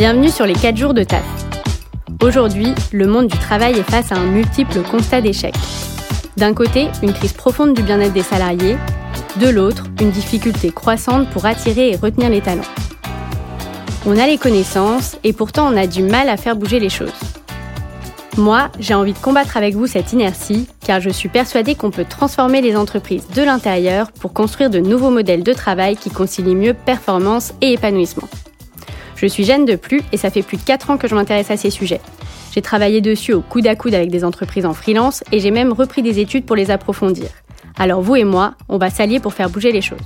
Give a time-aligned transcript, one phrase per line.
[0.00, 1.22] Bienvenue sur les 4 jours de taf.
[2.22, 5.54] Aujourd'hui, le monde du travail est face à un multiple constat d'échec.
[6.38, 8.78] D'un côté, une crise profonde du bien-être des salariés,
[9.38, 12.62] de l'autre, une difficulté croissante pour attirer et retenir les talents.
[14.06, 17.12] On a les connaissances et pourtant on a du mal à faire bouger les choses.
[18.38, 22.06] Moi, j'ai envie de combattre avec vous cette inertie car je suis persuadée qu'on peut
[22.08, 26.72] transformer les entreprises de l'intérieur pour construire de nouveaux modèles de travail qui concilient mieux
[26.72, 28.30] performance et épanouissement.
[29.20, 31.50] Je suis Jeanne de Plus et ça fait plus de 4 ans que je m'intéresse
[31.50, 32.00] à ces sujets.
[32.54, 35.74] J'ai travaillé dessus au coude à coude avec des entreprises en freelance et j'ai même
[35.74, 37.26] repris des études pour les approfondir.
[37.78, 40.00] Alors vous et moi, on va s'allier pour faire bouger les choses.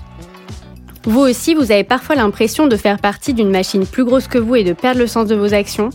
[1.05, 4.57] Vous aussi, vous avez parfois l'impression de faire partie d'une machine plus grosse que vous
[4.57, 5.91] et de perdre le sens de vos actions,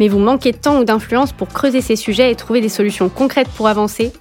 [0.00, 3.08] mais vous manquez de temps ou d'influence pour creuser ces sujets et trouver des solutions
[3.08, 4.12] concrètes pour avancer.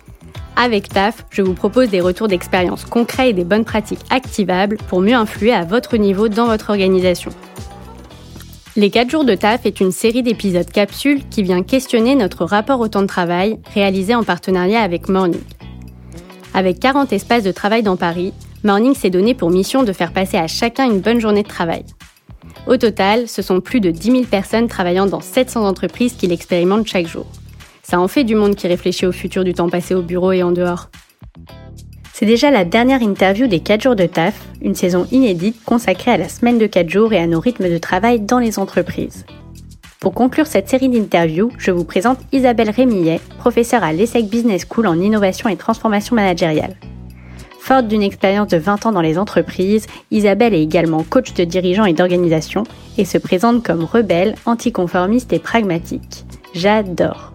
[0.55, 5.02] Avec TAF, je vous propose des retours d'expérience concrets et des bonnes pratiques activables pour
[5.02, 7.32] mieux influer à votre niveau dans votre organisation.
[8.78, 12.82] Les 4 jours de taf est une série d'épisodes capsules qui vient questionner notre rapport
[12.82, 15.40] au temps de travail réalisé en partenariat avec Morning.
[16.54, 18.34] Avec 40 espaces de travail dans Paris,
[18.66, 21.86] Morning s'est donné pour mission de faire passer à chacun une bonne journée de travail.
[22.68, 26.88] Au total, ce sont plus de 10 000 personnes travaillant dans 700 entreprises qui l'expérimentent
[26.88, 27.27] chaque jour.
[27.82, 30.44] Ça en fait du monde qui réfléchit au futur du temps passé au bureau et
[30.44, 30.90] en dehors.
[32.18, 36.18] C'est déjà la dernière interview des 4 jours de taf, une saison inédite consacrée à
[36.18, 39.26] la semaine de 4 jours et à nos rythmes de travail dans les entreprises.
[39.99, 44.88] Pour conclure cette série d'interviews, je vous présente Isabelle Rémillet, professeure à l'ESSEC Business School
[44.88, 46.77] en innovation et transformation managériale.
[47.60, 51.84] Forte d'une expérience de 20 ans dans les entreprises, Isabelle est également coach de dirigeants
[51.84, 52.63] et d'organisation
[52.98, 56.24] et se présente comme rebelle, anticonformiste et pragmatique.
[56.54, 57.35] J'adore.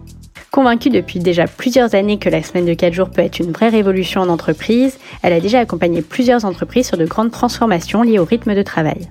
[0.51, 3.69] Convaincue depuis déjà plusieurs années que la semaine de 4 jours peut être une vraie
[3.69, 8.25] révolution en entreprise, elle a déjà accompagné plusieurs entreprises sur de grandes transformations liées au
[8.25, 9.09] rythme de travail.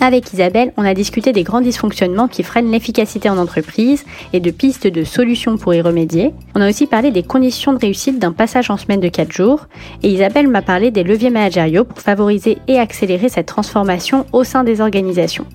[0.00, 4.50] Avec Isabelle, on a discuté des grands dysfonctionnements qui freinent l'efficacité en entreprise et de
[4.50, 6.34] pistes de solutions pour y remédier.
[6.56, 9.68] On a aussi parlé des conditions de réussite d'un passage en semaine de 4 jours
[10.02, 14.64] et Isabelle m'a parlé des leviers managériaux pour favoriser et accélérer cette transformation au sein
[14.64, 15.46] des organisations.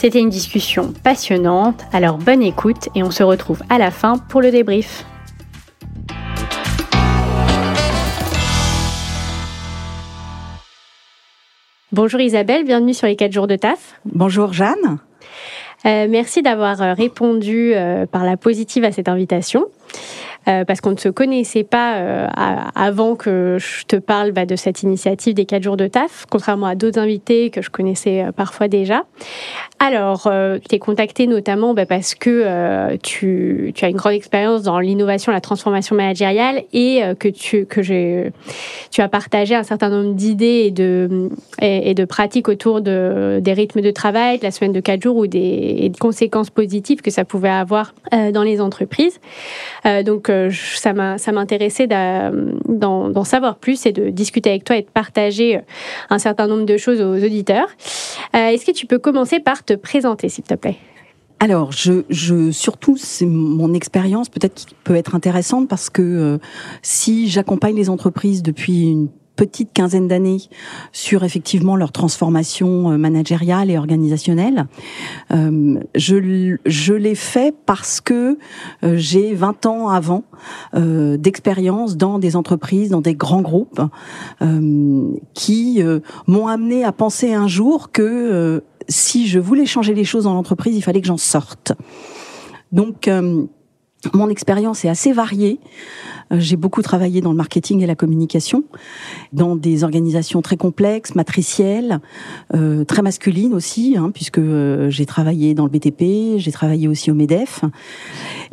[0.00, 4.40] C'était une discussion passionnante, alors bonne écoute et on se retrouve à la fin pour
[4.40, 5.04] le débrief.
[11.90, 14.00] Bonjour Isabelle, bienvenue sur les 4 jours de taf.
[14.04, 15.00] Bonjour Jeanne.
[15.84, 19.66] Euh, merci d'avoir euh, répondu euh, par la positive à cette invitation.
[20.48, 22.26] Euh, parce qu'on ne se connaissait pas euh,
[22.74, 26.66] avant que je te parle bah, de cette initiative des 4 jours de taf, contrairement
[26.66, 29.02] à d'autres invités que je connaissais euh, parfois déjà.
[29.78, 30.28] Alors,
[30.60, 35.40] tu t'es contacté notamment bah, parce que tu, as une grande expérience dans l'innovation, la
[35.40, 40.72] transformation managériale et que tu as partagé un certain nombre d'idées
[41.60, 45.16] et de pratiques autour de des rythmes de travail, de la semaine de 4 jours
[45.16, 49.20] ou des, des conséquences positives que ça pouvait avoir dans les entreprises.
[50.04, 55.60] donc ça m'intéressait d'en savoir plus et de discuter avec toi et de partager euh,
[56.10, 57.68] un certain nombre de choses aux auditeurs.
[58.34, 60.76] Euh, est-ce que tu peux commencer par te présenter, s'il te plaît?
[61.40, 66.38] Alors, je, surtout, c'est mon expérience peut-être qui peut être intéressante parce que euh,
[66.82, 70.40] si j'accompagne les entreprises depuis une petite quinzaine d'années
[70.90, 74.66] sur effectivement leur transformation euh, managériale et organisationnelle.
[75.30, 78.36] Euh, je, l'ai fait parce que
[78.82, 80.24] euh, j'ai 20 ans avant
[80.74, 83.80] d'expérience dans des entreprises, dans des grands groupes,
[85.34, 85.82] qui
[86.26, 90.76] m'ont amené à penser un jour que si je voulais changer les choses dans l'entreprise,
[90.76, 91.72] il fallait que j'en sorte.
[92.72, 93.08] Donc,
[94.14, 95.58] mon expérience est assez variée.
[96.32, 98.64] Euh, j'ai beaucoup travaillé dans le marketing et la communication,
[99.32, 102.00] dans des organisations très complexes, matricielles,
[102.54, 107.10] euh, très masculines aussi, hein, puisque euh, j'ai travaillé dans le BTP, j'ai travaillé aussi
[107.10, 107.64] au Medef.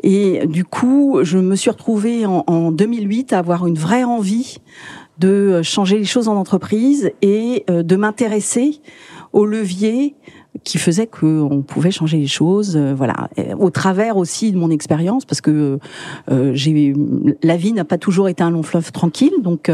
[0.03, 4.57] Et du coup, je me suis retrouvée en, en 2008 à avoir une vraie envie
[5.19, 8.81] de changer les choses en entreprise et de m'intéresser
[9.31, 10.15] aux leviers
[10.63, 13.29] qui faisait qu'on pouvait changer les choses, euh, voilà,
[13.59, 15.79] au travers aussi de mon expérience, parce que
[16.31, 16.93] euh, j'ai
[17.43, 19.71] la vie n'a pas toujours été un long fleuve tranquille, donc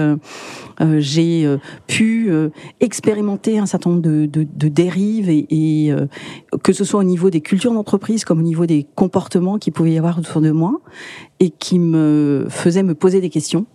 [0.81, 1.47] euh, j'ai
[1.87, 2.31] pu
[2.79, 5.93] expérimenter un certain nombre de, dérives et,
[6.63, 9.93] que ce soit au niveau des cultures d'entreprise comme au niveau des comportements qui pouvaient
[9.93, 10.81] y avoir autour de moi
[11.39, 13.65] et qui me faisaient me poser des questions.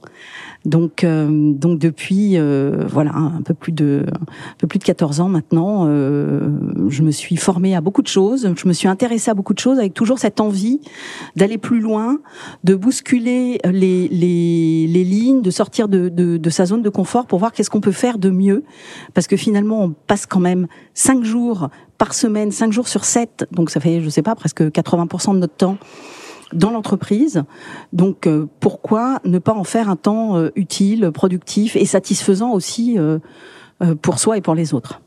[0.66, 5.20] Donc, euh, donc depuis euh, voilà un peu plus de un peu plus de 14
[5.20, 6.48] ans maintenant, euh,
[6.88, 8.52] je me suis formée à beaucoup de choses.
[8.56, 10.80] Je me suis intéressée à beaucoup de choses avec toujours cette envie
[11.36, 12.18] d'aller plus loin,
[12.64, 16.90] de bousculer les, les, les lignes, de sortir de, de, de sa zone de
[17.26, 18.64] pour voir qu'est-ce qu'on peut faire de mieux.
[19.14, 23.46] Parce que finalement, on passe quand même cinq jours par semaine, 5 jours sur 7,
[23.52, 25.78] donc ça fait, je sais pas, presque 80% de notre temps
[26.52, 27.44] dans l'entreprise.
[27.92, 28.28] Donc
[28.60, 32.98] pourquoi ne pas en faire un temps utile, productif et satisfaisant aussi
[34.02, 35.00] pour soi et pour les autres?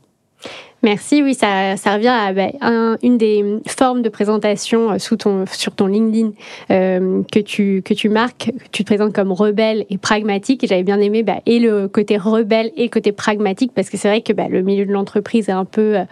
[0.82, 5.86] Merci, oui, ça, ça revient à bah, une des formes de présentation euh, sur ton
[5.86, 6.30] LinkedIn
[6.70, 8.50] euh, que, tu, que tu marques.
[8.72, 10.64] Tu te présentes comme rebelle et pragmatique.
[10.66, 14.22] J'avais bien aimé bah, et le côté rebelle et côté pragmatique parce que c'est vrai
[14.22, 15.98] que bah, le milieu de l'entreprise est un peu...
[15.98, 16.04] Euh,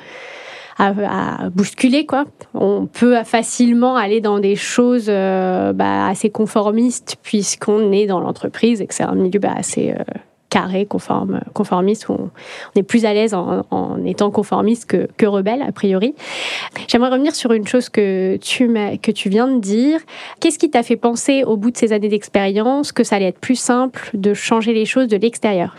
[0.80, 2.24] à, bousculer quoi.
[2.54, 8.94] On peut facilement aller dans des choses assez conformistes puisqu'on est dans l'entreprise et que
[8.94, 9.92] c'est un milieu assez
[10.50, 12.30] carré, conformiste, où on,
[12.76, 16.14] est plus à l'aise en, étant conformiste que, que, rebelle, a priori.
[16.86, 18.72] J'aimerais revenir sur une chose que tu,
[19.02, 20.00] que tu viens de dire.
[20.40, 23.40] Qu'est-ce qui t'a fait penser, au bout de ces années d'expérience, que ça allait être
[23.40, 25.76] plus simple de changer les choses de l'extérieur?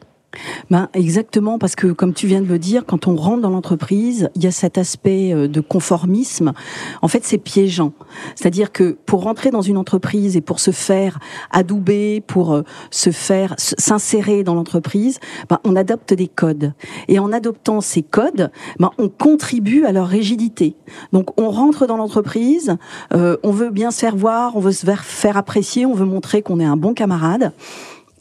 [0.70, 4.30] Ben, exactement, parce que comme tu viens de le dire, quand on rentre dans l'entreprise,
[4.36, 6.54] il y a cet aspect euh, de conformisme.
[7.02, 7.94] En fait, c'est piégeant.
[8.36, 11.20] C'est-à-dire que pour rentrer dans une entreprise et pour se faire
[11.52, 16.74] adouber, pour euh, se faire s'insérer dans l'entreprise, ben, on adopte des codes.
[17.08, 20.76] Et en adoptant ces codes, ben, on contribue à leur rigidité.
[21.12, 22.78] Donc, on rentre dans l'entreprise,
[23.14, 26.42] euh, on veut bien se faire voir, on veut se faire apprécier, on veut montrer
[26.44, 27.52] qu'on est un bon camarade.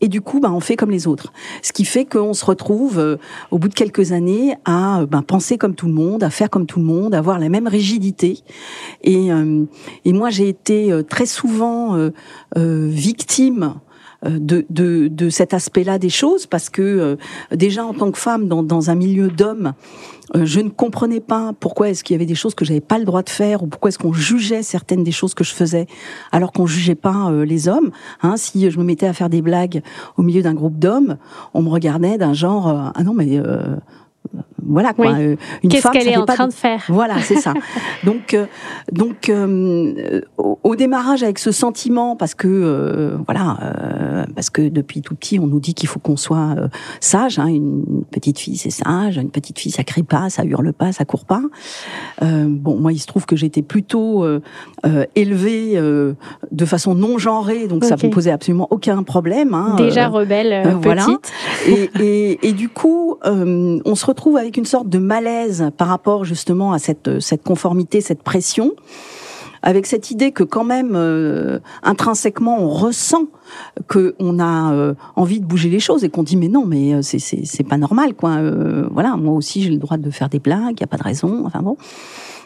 [0.01, 1.33] Et du coup, bah, on fait comme les autres.
[1.63, 3.17] Ce qui fait qu'on se retrouve, euh,
[3.51, 6.67] au bout de quelques années, à ben, penser comme tout le monde, à faire comme
[6.67, 8.39] tout le monde, à avoir la même rigidité.
[9.03, 9.65] Et, euh,
[10.07, 11.97] moi, j'ai été euh, très souvent
[12.57, 13.75] victime
[14.23, 17.17] de, de, de, cet aspect-là des choses, parce que
[17.53, 19.75] déjà en tant que femme, dans, dans un milieu d'hommes,
[20.37, 22.99] euh, je ne comprenais pas pourquoi est-ce qu'il y avait des choses que j'avais pas
[22.99, 25.87] le droit de faire ou pourquoi est-ce qu'on jugeait certaines des choses que je faisais
[26.33, 27.91] alors qu'on jugeait pas euh, les hommes.
[28.23, 29.83] Hein, si je me mettais à faire des blagues
[30.17, 31.17] au milieu d'un groupe d'hommes,
[31.55, 33.41] on me regardait d'un genre euh, ah non mais
[34.67, 35.13] voilà quoi.
[35.13, 36.53] Euh, une Qu'est-ce qu'elle est en train de...
[36.53, 37.55] faire Voilà, c'est ça.
[38.05, 38.47] donc, euh,
[38.93, 45.39] donc euh, au, démarrage avec ce sentiment, parce que voilà, parce que depuis tout petit,
[45.39, 46.55] on nous dit qu'il faut qu'on soit
[47.01, 47.39] sage.
[47.39, 49.17] Hein, une petite fille, c'est sage.
[49.17, 51.43] Une petite fille, ça crie pas, ça hurle pas, ça court pas.
[52.21, 54.25] bon, moi, il se trouve que j'étais plutôt
[55.15, 55.81] élevée
[56.53, 59.55] de façon non genrée, donc ça me posait absolument aucun problème.
[59.55, 60.85] Hein, Déjà rebelle, petite.
[60.85, 61.07] Voilà.
[61.67, 66.25] Et, et, et, du coup, on se retrouve avec une sorte de malaise par rapport
[66.25, 68.73] justement à cette, cette conformité, cette pression,
[69.63, 73.25] avec cette idée que quand même euh, intrinsèquement on ressent
[73.87, 76.95] que on a euh, envie de bouger les choses et qu'on dit mais non mais
[76.95, 78.39] euh, c'est pas normal quoi.
[78.91, 81.03] voilà, moi aussi j'ai le droit de faire des blagues, il y a pas de
[81.03, 81.45] raison.
[81.47, 81.77] Enfin bon.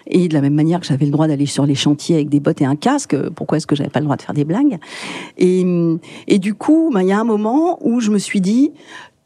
[0.06, 2.40] Et de la même manière que j'avais le droit d'aller sur les chantiers avec des
[2.40, 4.78] bottes et un casque, pourquoi est-ce que j'avais pas le droit de faire des blagues?
[5.38, 5.64] Et,
[6.40, 8.72] du coup, bah, il y a un moment où je me suis dit,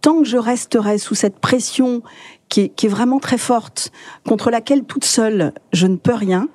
[0.06, 2.00] tant que je resterai sous cette pression
[2.48, 3.90] qui est, vraiment très forte,
[4.24, 6.48] contre laquelle toute seule je ne peux rien,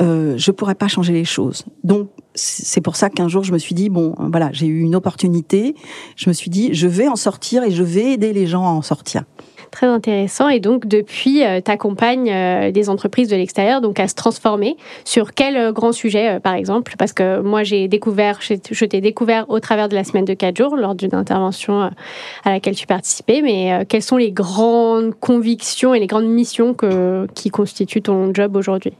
[0.00, 1.64] euh, je pourrais pas changer les choses.
[1.82, 4.94] Donc c'est pour ça qu'un jour je me suis dit bon voilà j'ai eu une
[4.94, 5.74] opportunité,
[6.14, 8.70] je me suis dit je vais en sortir et je vais aider les gens à
[8.70, 9.24] en sortir.
[9.72, 10.50] Très intéressant.
[10.50, 14.76] Et donc, depuis, euh, tu accompagnes euh, des entreprises de l'extérieur donc à se transformer.
[15.06, 16.94] Sur quel euh, grand sujet, par exemple?
[16.98, 20.58] Parce que moi, j'ai découvert, je t'ai découvert au travers de la semaine de 4
[20.58, 21.90] jours, lors d'une intervention
[22.44, 23.40] à laquelle tu participais.
[23.40, 28.56] Mais quelles sont les grandes convictions et les grandes missions que, qui constituent ton job
[28.56, 28.92] aujourd'hui?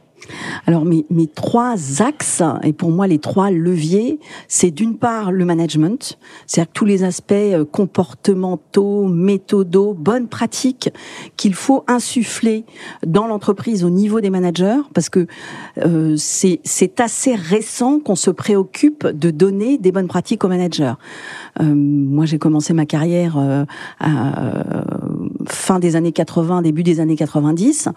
[0.65, 5.45] Alors mes, mes trois axes, et pour moi les trois leviers, c'est d'une part le
[5.45, 10.89] management, c'est-à-dire tous les aspects euh, comportementaux, méthodaux, bonnes pratiques
[11.37, 12.65] qu'il faut insuffler
[13.05, 15.27] dans l'entreprise au niveau des managers, parce que
[15.79, 20.93] euh, c'est assez récent qu'on se préoccupe de donner des bonnes pratiques aux managers.
[21.59, 23.65] Euh, moi j'ai commencé ma carrière euh,
[25.47, 27.89] fin des années 80, début des années 90,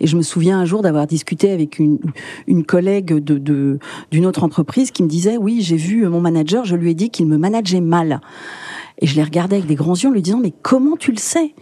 [0.00, 1.98] et je me souviens un jour d'avoir discuté avec une,
[2.46, 3.78] une collègue de
[4.10, 7.10] d'une autre entreprise qui me disait oui j'ai vu mon manager, je lui ai dit
[7.10, 8.20] qu'il me manageait mal.
[9.00, 11.18] Et je l'ai regardé avec des grands yeux en lui disant mais comment tu le
[11.18, 11.54] sais?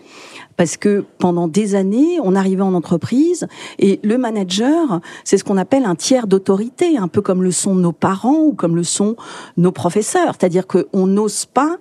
[0.56, 3.46] Parce que pendant des années, on arrivait en entreprise
[3.78, 7.74] et le manager, c'est ce qu'on appelle un tiers d'autorité, un peu comme le sont
[7.74, 9.16] nos parents ou comme le sont
[9.56, 10.34] nos professeurs.
[10.38, 11.76] C'est-à-dire qu'on n'ose pas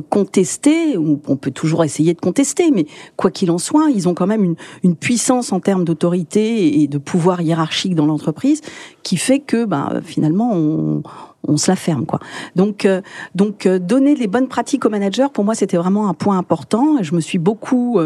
[0.00, 2.86] contester, ou on peut toujours essayer de contester, mais
[3.16, 6.88] quoi qu'il en soit, ils ont quand même une, une puissance en termes d'autorité et
[6.88, 8.60] de pouvoir hiérarchique dans l'entreprise
[9.02, 11.02] qui fait que ben, finalement on,
[11.46, 12.20] on se la ferme quoi.
[12.56, 13.02] Donc euh,
[13.34, 17.02] donc euh, donner les bonnes pratiques aux managers pour moi c'était vraiment un point important.
[17.02, 17.98] Je me suis beaucoup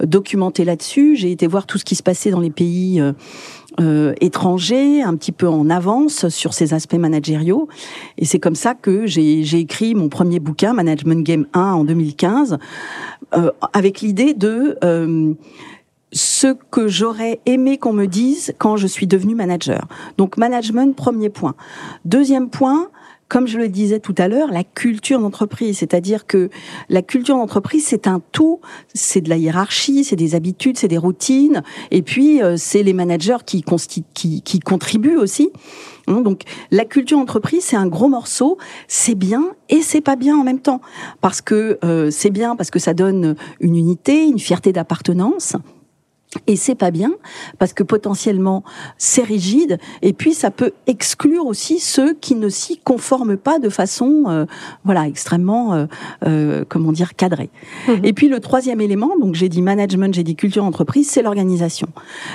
[0.00, 1.16] documenté là-dessus.
[1.16, 3.00] J'ai été voir tout ce qui se passait dans les pays
[3.80, 7.68] euh, étranger, un petit peu en avance sur ces aspects managériaux.
[8.18, 12.58] Et c'est comme ça que j'ai écrit mon premier bouquin, Management Game 1, en 2015,
[13.36, 14.78] euh, avec l'idée de...
[14.84, 15.34] Euh,
[16.16, 19.88] ce que j'aurais aimé qu'on me dise quand je suis devenue manager.
[20.16, 21.56] Donc management, premier point.
[22.04, 22.88] Deuxième point,
[23.34, 26.50] comme je le disais tout à l'heure, la culture d'entreprise, c'est-à-dire que
[26.88, 28.60] la culture d'entreprise, c'est un tout,
[28.94, 32.92] c'est de la hiérarchie, c'est des habitudes, c'est des routines, et puis euh, c'est les
[32.92, 33.64] managers qui,
[34.60, 35.50] contribuent aussi.
[36.06, 40.36] Hein, donc la culture d'entreprise, c'est un gros morceau, c'est bien et c'est pas bien
[40.38, 40.80] en même temps,
[41.20, 45.56] parce que euh, c'est bien parce que ça donne une unité, une fierté d'appartenance,
[46.46, 47.12] et c'est pas bien
[47.58, 48.64] parce que potentiellement
[48.98, 53.68] c'est rigide et puis ça peut exclure aussi ceux qui ne s'y conforment pas de
[53.68, 54.44] façon euh,
[54.84, 55.86] voilà extrêmement euh,
[56.26, 57.50] euh, comment dire cadrée.
[57.88, 58.00] Mhm.
[58.04, 61.88] Et puis le troisième élément donc j'ai dit management, j'ai dit culture entreprise, c'est l'organisation.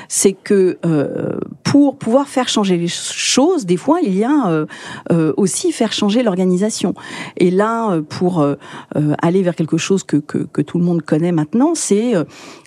[0.07, 0.77] C'est que
[1.69, 4.65] pour pouvoir faire changer les choses, des fois il y a
[5.37, 6.93] aussi faire changer l'organisation.
[7.37, 8.43] Et là pour
[9.21, 12.13] aller vers quelque chose que, que, que tout le monde connaît maintenant, c'est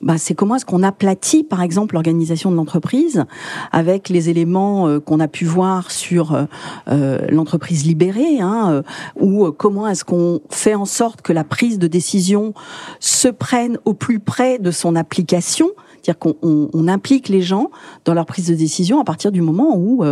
[0.02, 3.24] bah, c'est comment est-ce qu'on aplatit par exemple, l'organisation de l'entreprise,
[3.70, 6.44] avec les éléments euh, qu'on a pu voir sur euh,
[6.88, 8.82] euh, l'entreprise libérée, hein,
[9.20, 12.54] ou comment est-ce qu'on fait en sorte que la prise de décision
[13.00, 15.70] se prenne au plus près de son application,
[16.02, 17.70] c'est-à-dire qu'on implique les gens
[18.04, 20.04] dans leur prise de décision à partir du moment où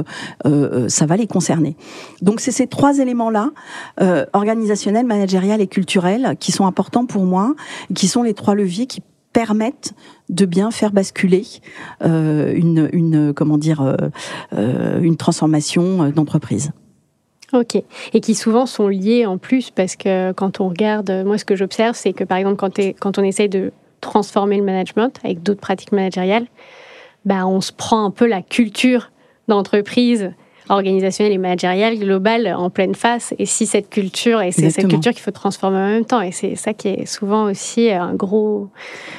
[0.88, 1.76] ça va les concerner.
[2.22, 3.50] Donc c'est ces trois éléments-là,
[4.00, 7.54] euh, organisationnel, managérial et culturel, qui sont importants pour moi,
[7.94, 9.94] qui sont les trois leviers qui permettent
[10.28, 11.44] de bien faire basculer
[12.02, 13.94] euh, une, une, comment dire euh,
[14.52, 16.72] euh, une transformation d'entreprise.
[17.52, 17.82] Ok.
[18.12, 21.56] Et qui souvent sont liés en plus parce que quand on regarde, moi ce que
[21.56, 25.60] j'observe, c'est que par exemple quand, quand on essaye de transformer le management avec d'autres
[25.60, 26.46] pratiques managériales,
[27.24, 29.10] bah, on se prend un peu la culture
[29.48, 30.32] d'entreprise
[30.70, 33.34] organisationnelle et managériale globale en pleine face.
[33.38, 36.32] Et si cette culture, et c'est cette culture qu'il faut transformer en même temps, et
[36.32, 38.68] c'est ça qui est souvent aussi un gros...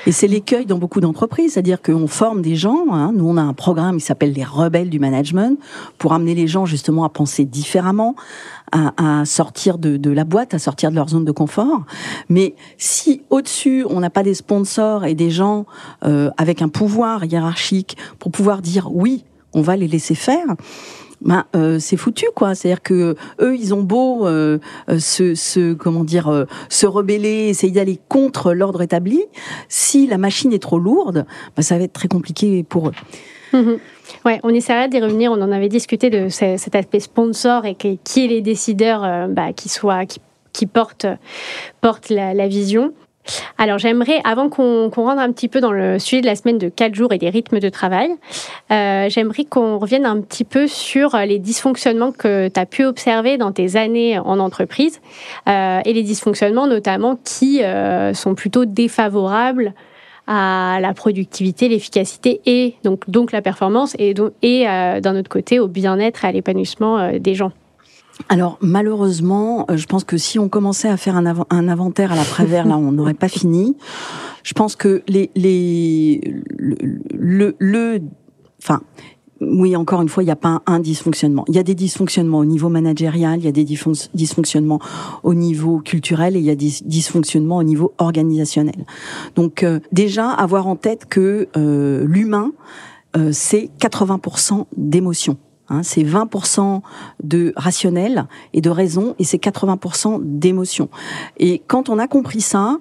[0.07, 3.11] Et c'est l'écueil dans beaucoup d'entreprises, c'est-à-dire qu'on forme des gens, hein.
[3.13, 5.59] nous on a un programme qui s'appelle les rebelles du management,
[5.97, 8.15] pour amener les gens justement à penser différemment,
[8.71, 11.83] à, sortir de, la boîte, à sortir de leur zone de confort.
[12.29, 15.65] Mais si au-dessus, on n'a pas des sponsors et des gens
[16.05, 20.45] euh, avec un pouvoir hiérarchique pour pouvoir dire oui, on va les laisser faire,
[21.21, 22.55] ben, euh, c'est foutu quoi.
[22.55, 24.59] C'est-à-dire que eux, ils ont beau euh,
[24.89, 29.23] euh, se, comment dire, se rebeller, essayer d'aller contre l'ordre établi,
[29.69, 31.25] si la machine est trop lourde,
[31.55, 32.93] ben, ça va être très compliqué pour eux.
[33.53, 33.79] Mhm.
[34.25, 35.31] Ouais, on essaierait d'y revenir.
[35.31, 39.69] On en avait discuté de cet aspect sponsor et qui est les décideurs bah, qui
[39.69, 41.05] soient qui, portent
[42.09, 42.93] la vision.
[43.57, 46.69] Alors j'aimerais, avant qu'on rentre un petit peu dans le sujet de la semaine de
[46.69, 48.09] 4 jours et des rythmes de travail,
[48.71, 53.37] euh, j'aimerais qu'on revienne un petit peu sur les dysfonctionnements que tu as pu observer
[53.37, 54.99] dans tes années en entreprise
[55.47, 59.73] euh, et les dysfonctionnements notamment qui euh, sont plutôt défavorables
[60.27, 64.13] à la productivité, l'efficacité et donc, donc la performance et,
[64.43, 67.51] et d'un autre côté au bien-être et à l'épanouissement des gens.
[68.29, 72.15] Alors malheureusement, euh, je pense que si on commençait à faire un, un inventaire à
[72.15, 73.75] la Prévert, là, on n'aurait pas fini.
[74.43, 76.21] Je pense que les, les
[76.57, 78.01] le, le,
[78.61, 78.81] enfin,
[79.39, 81.45] oui, encore une fois, il n'y a pas un, dysfonctionnement.
[81.47, 84.79] Il y a des dysfonctionnements au niveau managérial, il y a des dysfonctionnements
[85.23, 88.85] au niveau culturel et il y a des dysfonctionnements au niveau organisationnel.
[89.35, 92.51] Donc euh, déjà, avoir en tête que euh, l'humain,
[93.33, 95.37] c'est 80% d'émotion.
[95.71, 96.81] Hein, c'est 20%
[97.23, 100.89] de rationnel et de raison et c'est 80% d'émotion.
[101.37, 102.77] Et quand on a compris ça,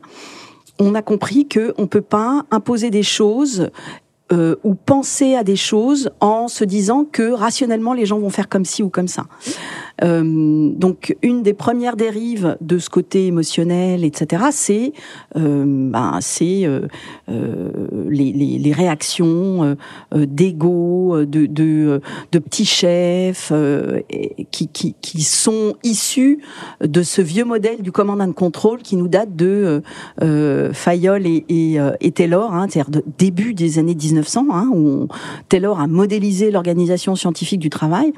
[0.81, 3.71] on a compris que on peut pas imposer des choses
[4.33, 8.49] euh, ou penser à des choses en se disant que rationnellement les gens vont faire
[8.49, 9.27] comme ci ou comme ça.
[10.03, 14.93] Euh, donc une des premières dérives de ce côté émotionnel, etc., c'est
[15.37, 16.87] euh, ben, c'est euh,
[17.29, 17.71] euh
[18.09, 19.77] les, les, les, réactions
[20.15, 22.01] euh, d'ego, de, de,
[22.33, 23.53] de, petits chefs
[24.51, 26.41] qui, qui, qui, sont issus
[26.83, 29.83] de ce vieux modèle du command and control qui nous date de
[30.73, 35.09] Fayol et, et, et Taylor, hein, c'est-à-dire de début des années 1900, hein, où
[35.49, 38.13] Taylor a modélisé l'organisation scientifique du travail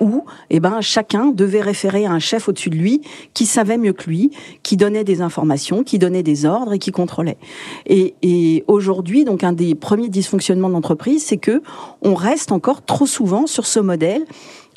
[0.00, 3.00] où eh ben, chacun devait référer à un chef au-dessus de lui
[3.32, 4.30] qui savait mieux que lui,
[4.62, 7.38] qui donnait des informations, qui donnait des ordres et qui contrôlait.
[7.86, 11.62] Et, et aujourd'hui, donc un des premiers dysfonctionnements de l'entreprise, c'est que
[12.02, 14.24] on reste encore trop souvent sur ce modèle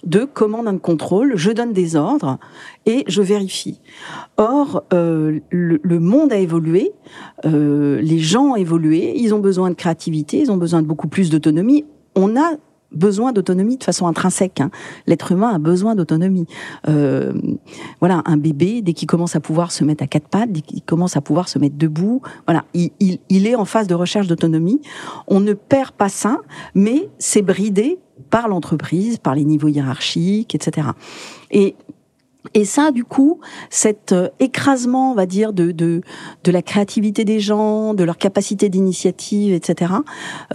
[0.03, 2.38] de commande de contrôle, je donne des ordres
[2.86, 3.79] et je vérifie.
[4.38, 6.91] Or, euh, le, le, monde a évolué,
[7.45, 11.07] euh, les gens ont évolué, ils ont besoin de créativité, ils ont besoin de beaucoup
[11.07, 11.86] plus d'autonomie.
[12.15, 12.53] On a
[12.91, 14.62] besoin d'autonomie de façon intrinsèque.
[14.62, 14.72] Hein.
[15.06, 16.48] L'être humain a besoin d'autonomie.
[16.88, 17.34] Euh,
[18.00, 20.82] voilà, un bébé, dès qu'il commence à pouvoir se mettre à quatre pattes, dès qu'il
[20.82, 24.27] commence à pouvoir se mettre debout, voilà, il, il, il est en phase de recherche
[24.27, 24.82] d'autonomie.
[25.27, 26.39] On ne perd pas ça,
[26.75, 30.88] mais c'est bridé par l'entreprise, par les niveaux hiérarchiques, etc.
[31.51, 31.75] Et
[32.53, 33.39] et ça, du coup,
[33.69, 36.01] cet euh, écrasement, on va dire, de, de,
[36.43, 39.93] de la créativité des gens, de leur capacité d'initiative, etc.,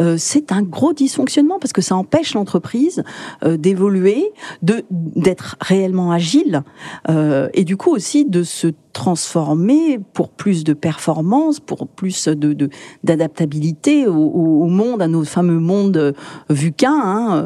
[0.01, 3.03] euh, c'est un gros dysfonctionnement parce que ça empêche l'entreprise
[3.45, 4.33] euh, d'évoluer,
[4.63, 6.63] de d'être réellement agile,
[7.09, 12.69] euh, et du coup aussi de se transformer pour plus de performance, pour plus de
[13.03, 16.15] d'adaptabilité au, au, monde, à nos fameux mondes
[16.49, 17.37] VUCA hein,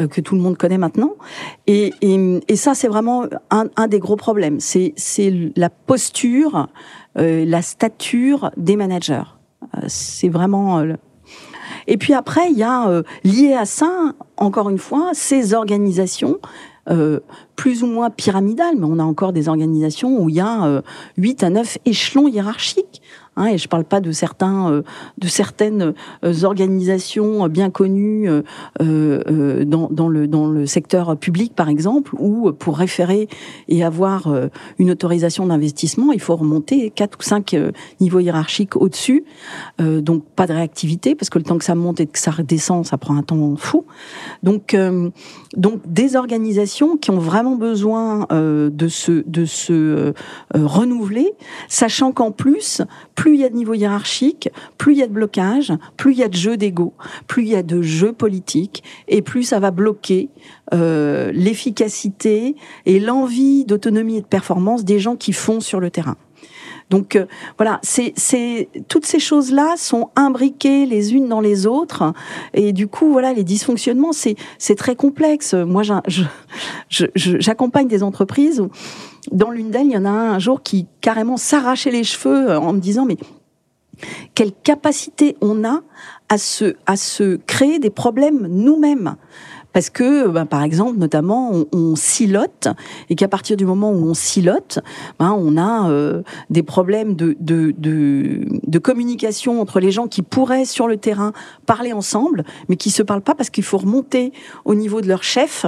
[0.00, 1.12] euh, que tout le monde connaît maintenant.
[1.66, 4.60] Et, et, et ça, c'est vraiment un, un, des gros problèmes.
[4.60, 4.94] C'est
[5.56, 6.68] la posture,
[7.18, 9.22] euh, la stature des managers.
[9.76, 10.94] Euh, c'est vraiment euh,
[11.86, 16.38] et puis après, il y a euh, lié à ça, encore une fois, ces organisations
[16.90, 17.20] euh,
[17.56, 20.82] plus ou moins pyramidales, mais on a encore des organisations où il y a euh,
[21.16, 22.97] 8 à 9 échelons hiérarchiques.
[23.38, 24.82] Hein, et je parle pas de certains, euh,
[25.18, 28.28] de certaines euh, organisations bien connues
[28.82, 33.28] euh, dans, le, secteur public, par exemple, où pour référer
[33.68, 34.28] et avoir
[34.78, 37.56] une autorisation d'investissement, il faut remonter quatre ou cinq
[38.00, 39.24] niveaux hiérarchiques au-dessus.
[39.78, 42.84] donc pas de réactivité, parce que le temps que ça monte et que ça redescend,
[42.84, 43.84] ça prend un temps fou.
[44.42, 44.76] Donc,
[45.56, 50.12] donc des organisations qui ont vraiment besoin de se, de se
[50.54, 51.32] renouveler,
[51.68, 52.82] sachant qu'en plus,
[53.18, 56.18] plus il y a de niveau hiérarchique, plus il y a de blocage, plus il
[56.18, 56.94] y a de jeux d'ego,
[57.26, 60.28] plus il y a de jeux politiques, et plus ça va bloquer
[60.72, 62.54] euh, l'efficacité
[62.86, 66.16] et l'envie d'autonomie et de performance des gens qui font sur le terrain.
[66.90, 67.26] Donc euh,
[67.58, 72.12] voilà, c'est toutes ces choses-là sont imbriquées les unes dans les autres
[72.54, 75.54] et du coup voilà les dysfonctionnements c'est très complexe.
[75.54, 75.82] Moi
[76.88, 78.62] j'accompagne des entreprises
[79.32, 82.56] dans l'une d'elles, il y en a un, un jour qui carrément s'arrachait les cheveux
[82.56, 83.18] en me disant mais
[84.34, 85.82] quelle capacité on a
[86.28, 86.36] à
[86.86, 89.16] à se créer des problèmes nous-mêmes
[89.72, 92.68] parce que, ben, par exemple, notamment, on, silote,
[93.10, 94.80] et qu'à partir du moment où on silote,
[95.18, 100.88] ben, on a euh, des problèmes de, de, communication entre les gens qui pourraient, sur
[100.88, 101.32] le terrain,
[101.66, 104.32] parler ensemble, mais qui se parlent pas parce qu'il faut remonter
[104.64, 105.66] au niveau de leur chef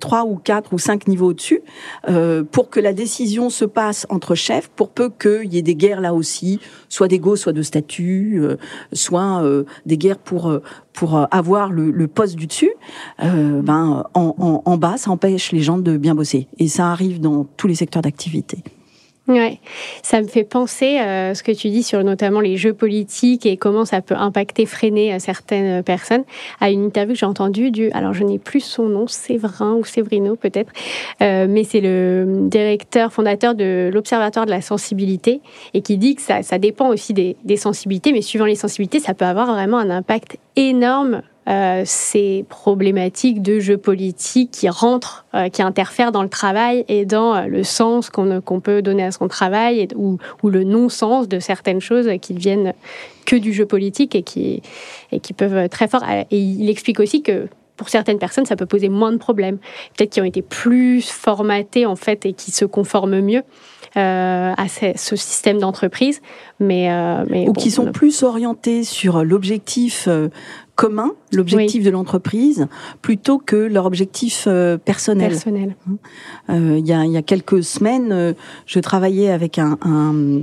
[0.00, 1.62] trois ou quatre ou cinq niveaux au-dessus,
[2.08, 5.74] euh, pour que la décision se passe entre chefs, pour peu qu'il y ait des
[5.74, 8.56] guerres là aussi, soit d'ego, soit de statut, euh,
[8.92, 10.52] soit euh, des guerres pour
[10.92, 12.72] pour avoir le, le poste du dessus.
[13.18, 17.20] ben en, en, en bas, ça empêche les gens de bien bosser, et ça arrive
[17.20, 18.62] dans tous les secteurs d'activité.
[19.28, 19.58] Ouais,
[20.02, 23.56] ça me fait penser euh, ce que tu dis sur notamment les jeux politiques et
[23.56, 26.22] comment ça peut impacter, freiner euh, certaines personnes.
[26.60, 29.84] À une interview que j'ai entendue du, alors je n'ai plus son nom, Séverin ou
[29.84, 30.70] Séverino peut-être,
[31.22, 35.40] euh, mais c'est le directeur fondateur de l'Observatoire de la sensibilité
[35.74, 39.00] et qui dit que ça, ça dépend aussi des, des sensibilités, mais suivant les sensibilités,
[39.00, 45.26] ça peut avoir vraiment un impact énorme euh, ces problématiques de jeu politique qui rentrent,
[45.34, 49.12] euh, qui interfèrent dans le travail et dans euh, le sens qu'on peut donner à
[49.12, 52.72] son travail ou, le non-sens de certaines choses qui ne viennent
[53.26, 54.62] que du jeu politique et qui,
[55.12, 56.02] et qui peuvent très fort.
[56.08, 59.58] Et il explique aussi que pour certaines personnes, ça peut poser moins de problèmes.
[59.96, 63.42] Peut-être qui ont été plus formatés en fait et qui se conforment mieux.
[63.96, 66.20] Euh, à ce, ce système d'entreprise,
[66.60, 70.28] mais, euh, mais ou bon, qui sont plus orientés sur l'objectif euh,
[70.74, 71.86] commun, l'objectif oui.
[71.86, 72.68] de l'entreprise,
[73.00, 75.30] plutôt que leur objectif euh, personnel.
[75.30, 75.76] Personnel.
[76.50, 78.34] Euh, il, y a, y a quelques semaines,
[78.66, 80.42] je travaillais avec un, un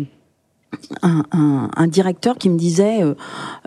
[1.01, 3.13] un, un, directeur qui me disait euh,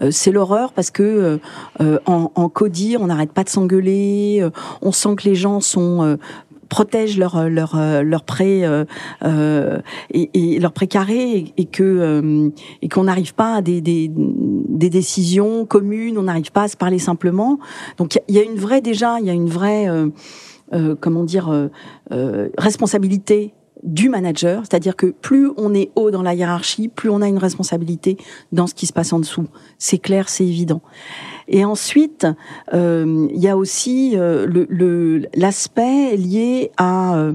[0.03, 1.39] euh, c'est l'horreur parce que
[1.81, 4.47] euh, en, en codir on n'arrête pas de s'engueuler,
[4.83, 6.19] on sent que les gens sont
[6.69, 9.79] protègent leur leur leur prêt euh,
[10.11, 12.51] et, et, leur prêt carré et, que euh,
[12.83, 16.77] et qu'on n'arrive pas à des, des, des décisions communes, on n'arrive pas à se
[16.77, 17.59] parler simplement.
[17.99, 21.25] Donc il y, y, a une vraie déjà, il y a une vraie euh, comment
[21.25, 21.69] dire
[22.59, 27.29] responsabilité du manager, c'est-à-dire que plus on est haut dans la hiérarchie, plus on a
[27.29, 28.17] une responsabilité
[28.53, 29.47] dans ce qui se passe en dessous.
[29.79, 30.81] C'est clair, c'est évident.
[31.49, 32.27] Et ensuite,
[32.75, 37.35] euh, il y a aussi euh, l'aspect lié à euh,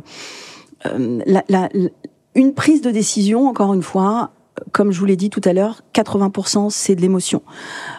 [2.35, 4.31] une prise de décision, encore une fois,
[4.71, 7.41] comme je vous l'ai dit tout à l'heure, 80% c'est de l'émotion.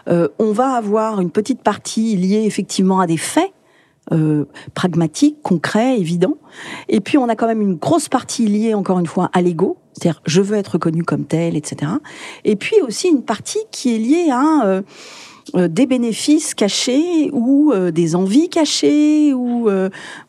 [0.06, 3.52] On va avoir une petite partie liée effectivement à des faits,
[4.10, 6.36] euh, pragmatique, concret, évident.
[6.88, 9.78] Et puis on a quand même une grosse partie liée, encore une fois, à l'ego,
[9.92, 11.92] c'est-à-dire je veux être reconnu comme tel, etc.
[12.44, 14.82] Et puis aussi une partie qui est liée à euh,
[15.68, 19.68] des bénéfices cachés ou des envies cachées ou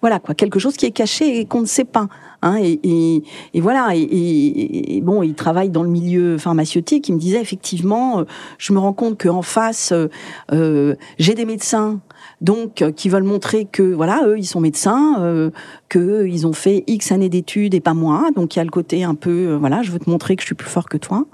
[0.02, 2.08] voilà quoi quelque chose qui est caché et qu'on ne sait pas
[2.44, 3.24] Hein, et,
[3.56, 3.92] voilà.
[3.96, 7.08] Et, bon, il travaille dans le milieu pharmaceutique.
[7.08, 8.24] Il me disait effectivement, euh,
[8.58, 10.10] je me rends compte qu'en face, euh,
[10.52, 12.02] euh, j'ai des médecins.
[12.44, 15.50] Donc, qui veulent montrer que voilà, eux, ils sont médecins, euh,
[15.90, 18.30] que ils ont fait X années d'études et pas moi.
[18.36, 20.48] Donc, il y a le côté un peu, voilà, je veux te montrer que je
[20.48, 21.26] suis plus fort que toi.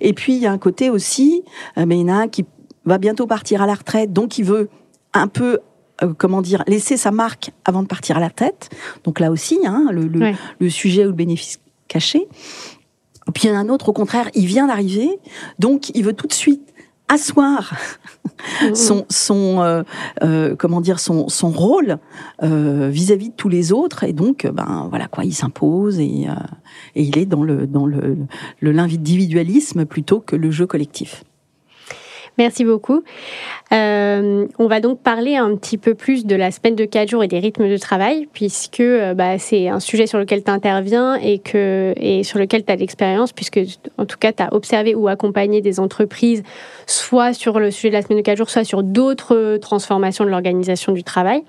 [0.00, 1.44] Et puis, il y a un côté aussi,
[1.76, 2.44] mais il y en a un qui
[2.86, 4.68] va bientôt partir à la retraite, donc il veut
[5.12, 5.58] un peu
[6.02, 8.68] euh, comment dire, laisser sa marque avant de partir à la tête.
[9.04, 12.28] Donc là aussi, hein, le, sujet ou le bénéfice caché.
[13.34, 15.18] Puis il y en a un autre, au contraire, il vient d'arriver,
[15.58, 16.72] donc il veut tout de suite
[17.08, 17.74] asseoir
[18.62, 18.74] mmh.
[18.74, 19.82] son, son euh,
[20.22, 21.98] euh, comment dire son, son rôle
[22.42, 26.26] vis-à-vis de tous les autres et donc ben voilà quoi il s'impose et,
[26.94, 28.16] et il est dans le dans le
[28.60, 31.24] l'individualisme plutôt que le jeu collectif.
[32.38, 33.02] Merci beaucoup.
[33.72, 37.24] Euh, on va donc parler un petit peu plus de la semaine de 4 jours
[37.24, 41.14] et des rythmes de travail, puisque euh, bah, c'est un sujet sur lequel tu interviens
[41.14, 43.60] et, que, et sur lequel tu as l'expérience, puisque
[43.96, 46.42] en tout cas tu as observé ou accompagné des entreprises,
[46.86, 50.30] soit sur le sujet de la semaine de 4 jours, soit sur d'autres transformations de
[50.30, 51.42] l'organisation du travail.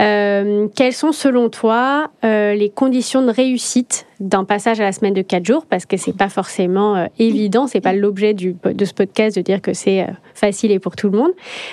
[0.00, 5.14] Euh, quelles sont selon toi euh, les conditions de réussite d'un passage à la semaine
[5.14, 5.66] de 4 jours?
[5.66, 9.60] Parce que c'est pas forcément euh, évident, c'est pas l'objet de ce podcast de dire
[9.60, 11.32] que c'est facile et pour tout le monde.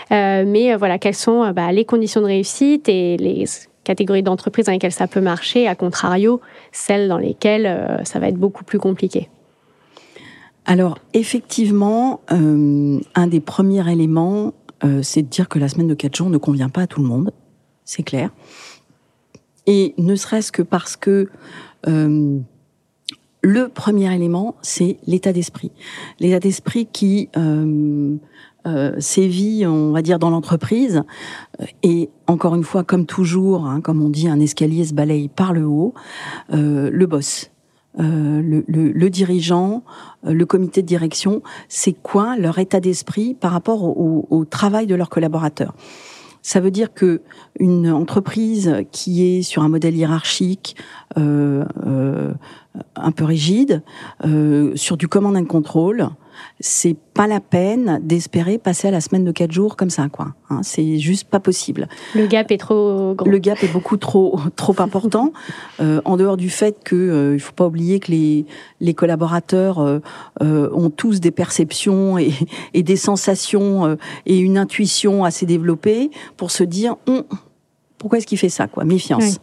[0.09, 3.45] mais voilà, quelles sont bah, les conditions de réussite et les
[3.83, 8.37] catégories d'entreprises dans lesquelles ça peut marcher, à contrario, celles dans lesquelles ça va être
[8.37, 9.29] beaucoup plus compliqué?
[10.65, 14.53] Alors effectivement, un des premiers éléments,
[15.03, 17.07] c'est de dire que la semaine de 4 jours ne convient pas à tout le
[17.07, 17.31] monde
[17.85, 18.31] c'est clair.
[19.67, 21.29] Et ne serait-ce que parce que
[21.87, 22.39] euh,
[23.41, 25.71] le premier élément, c'est l'état d'esprit.
[26.19, 28.15] L'état d'esprit qui euh,
[28.65, 31.03] euh, sévit, on va dire, dans l'entreprise.
[31.83, 35.53] Et encore une fois, comme toujours, hein, comme on dit, un escalier se balaye par
[35.53, 35.93] le haut,
[36.49, 37.51] le boss.
[37.97, 39.83] le, dirigeant,
[40.23, 45.09] le comité de direction, c'est quoi leur état d'esprit par rapport au travail de leurs
[45.09, 45.75] collaborateurs?
[46.45, 47.23] Ça veut dire que
[47.59, 50.75] une entreprise qui est sur un modèle hiérarchique
[51.17, 52.33] euh, euh,
[52.95, 53.81] un peu rigide,
[54.25, 56.09] euh, sur du command and control,
[56.59, 60.33] c'est pas la peine d'espérer passer à la semaine de quatre jours comme ça, quoi.
[60.49, 61.87] Hein, c'est juste pas possible.
[62.13, 63.29] Le gap est trop grand.
[63.29, 65.33] Le gap est beaucoup trop trop important.
[65.79, 68.45] euh, en dehors du fait que euh, il faut pas oublier que les
[68.79, 69.99] les collaborateurs euh,
[70.41, 72.33] euh ont tous des perceptions et,
[72.73, 77.23] et des sensations et une intuition assez développée pour se dire on
[77.97, 78.83] pourquoi est-ce qu'il fait ça, quoi?
[78.83, 79.39] Méfiance.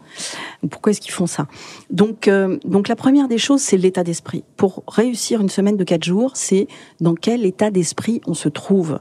[0.70, 1.46] Pourquoi est-ce qu'ils font ça?
[1.90, 4.44] Donc, euh, donc la première des choses, c'est l'état d'esprit.
[4.56, 6.68] Pour réussir une semaine de quatre jours, c'est
[7.00, 9.00] dans quel état d'esprit on se trouve.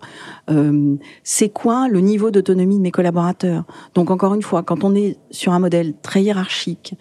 [0.50, 3.66] Euh, c'est quoi le niveau d'autonomie de mes collaborateurs?
[3.94, 6.96] Donc encore une fois, quand on est sur un modèle très hiérarchique,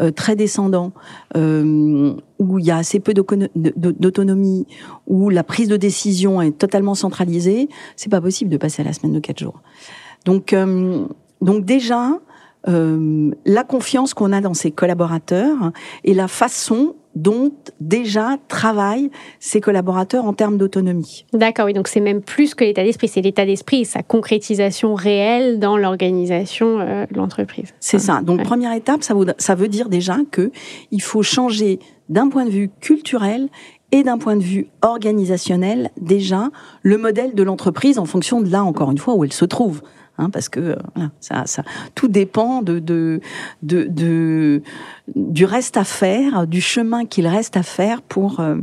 [0.00, 0.92] euh, très descendant,
[1.34, 4.66] où il y a assez peu d'autonomie,
[5.06, 8.92] où la prise de décision est totalement centralisée, c'est pas possible de passer à la
[8.92, 9.60] semaine de quatre jours.
[10.24, 10.54] Donc
[11.46, 12.18] donc déjà,
[12.68, 15.70] euh, la confiance qu'on a dans ses collaborateurs
[16.02, 21.24] et la façon dont déjà travaillent ses collaborateurs en termes d'autonomie.
[21.32, 24.94] D'accord, oui, donc c'est même plus que l'état d'esprit, c'est l'état d'esprit et sa concrétisation
[24.94, 27.72] réelle dans l'organisation euh, de l'entreprise.
[27.78, 28.20] C'est ça.
[28.20, 30.50] Donc première étape, ça veut, ça veut dire déjà que
[30.90, 31.78] il faut changer
[32.08, 33.48] d'un point de vue culturel
[33.92, 36.50] et d'un point de vue organisationnel déjà
[36.82, 39.80] le modèle de l'entreprise en fonction de là encore une fois où elle se trouve.
[40.18, 40.76] Hein, parce que euh,
[41.20, 41.62] ça, ça,
[41.94, 43.20] tout dépend de, de,
[43.62, 44.62] de,
[45.14, 48.56] du reste à faire, du chemin qu'il reste à faire pour euh,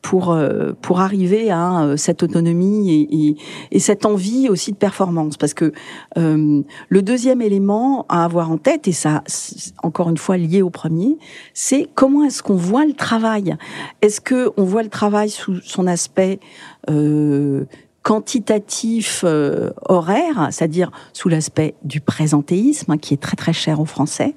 [0.00, 3.36] pour euh, pour arriver à cette autonomie et, et,
[3.72, 5.36] et, cette envie aussi de performance.
[5.36, 5.72] Parce que
[6.14, 9.24] le deuxième élément à avoir en tête, et ça
[9.82, 11.18] encore une fois lié au premier,
[11.54, 13.56] c'est comment est-ce qu'on voit le travail?
[14.00, 16.38] Est-ce que on voit le travail sous son aspect
[16.88, 17.64] euh,
[18.08, 24.32] quantitatif euh, horaire, c'est-à-dire sous l'aspect du présentéisme, qui est très très cher aux Français,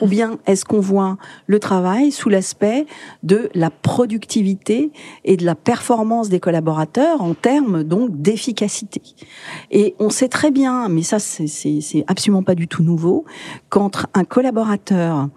[0.00, 2.86] ou bien est-ce qu'on voit le travail sous l'aspect
[3.22, 4.92] de la productivité
[5.26, 9.02] et de la performance des collaborateurs en termes donc d'efficacité?
[9.70, 13.26] Et on sait très bien, mais ça c'est absolument pas du tout nouveau,
[13.68, 15.28] qu'entre un collaborateur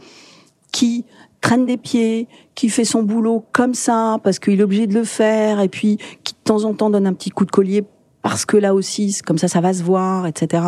[0.71, 1.03] qui
[1.45, 5.03] traîne des pieds, qui fait son boulot comme ça parce qu'il est obligé de le
[5.03, 7.83] faire et puis qui de temps en temps donne un petit coup de collier
[8.23, 10.63] parce que là aussi, comme ça, ça va se voir, etc.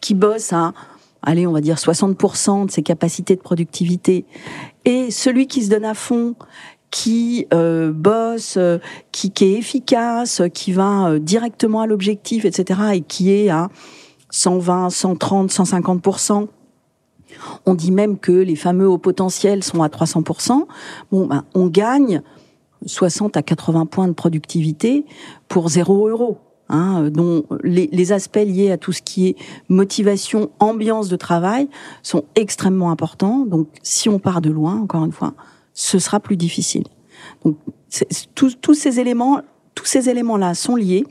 [0.00, 0.72] Qui bosse à,
[1.20, 4.24] allez, on va dire 60% de ses capacités de productivité.
[4.86, 6.34] Et celui qui se donne à fond,
[6.90, 8.78] qui euh, bosse, euh,
[9.12, 13.68] qui, qui, est efficace, qui va euh, directement à l'objectif, etc., et qui est à
[14.30, 16.02] 120, 130, 150
[17.64, 20.66] on dit même que les fameux hauts potentiels sont à 300%.
[21.10, 22.22] Bon, ben, on gagne
[22.84, 25.04] 60 à 80 points de productivité
[25.48, 26.38] pour 0 euros.
[26.68, 29.36] Hein, dont les, les, aspects liés à tout ce qui est
[29.68, 31.68] motivation, ambiance de travail
[32.02, 33.46] sont extrêmement importants.
[33.46, 35.34] Donc, si on part de loin, encore une fois,
[35.74, 36.82] ce sera plus difficile.
[37.44, 37.56] Donc,
[38.34, 39.42] tous, ces éléments,
[39.74, 41.04] tous ces éléments-là sont liés.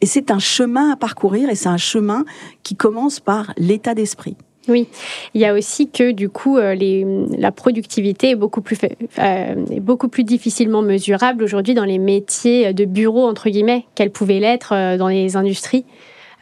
[0.00, 2.24] Et c'est un chemin à parcourir et c'est un chemin
[2.62, 4.36] qui commence par l'état d'esprit.
[4.68, 4.88] Oui,
[5.34, 8.78] il y a aussi que du coup, euh, les, la productivité est beaucoup plus,
[9.18, 14.40] euh, beaucoup plus difficilement mesurable aujourd'hui dans les métiers de bureau, entre guillemets, qu'elle pouvait
[14.40, 15.84] l'être euh, dans les industries.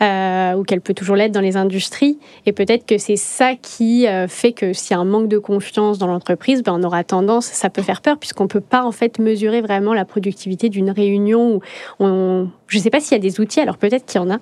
[0.03, 2.19] Euh, ou qu'elle peut toujours l'être dans les industries.
[2.45, 5.39] Et peut-être que c'est ça qui euh, fait que s'il y a un manque de
[5.39, 8.83] confiance dans l'entreprise, ben, on aura tendance, ça peut faire peur, puisqu'on ne peut pas
[8.83, 11.55] en fait mesurer vraiment la productivité d'une réunion.
[11.55, 11.61] Où
[12.01, 14.31] on, je ne sais pas s'il y a des outils, alors peut-être qu'il y en
[14.31, 14.39] a.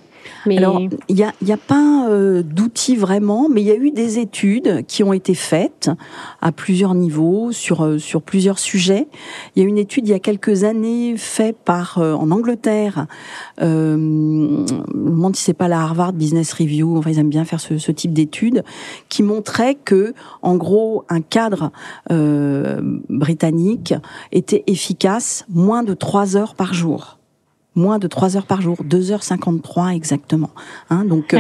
[0.46, 0.56] Mais...
[0.58, 4.20] Alors, il n'y a, a pas euh, d'outils vraiment, mais il y a eu des
[4.20, 5.90] études qui ont été faites
[6.40, 9.08] à plusieurs niveaux, sur, euh, sur plusieurs sujets.
[9.56, 13.08] Il y a une étude il y a quelques années faite par, euh, en Angleterre,
[13.62, 14.64] euh, me
[14.94, 17.90] demande si c'est pas la Harvard Business Review, enfin ils aiment bien faire ce, ce
[17.90, 18.62] type d'études,
[19.08, 21.72] qui montrait que, en gros, un cadre
[23.08, 23.94] britannique
[24.30, 27.19] était efficace moins de trois heures par jour
[27.74, 30.50] moins de 3 heures par jour, 2h53 exactement.
[30.90, 31.36] Hein, donc,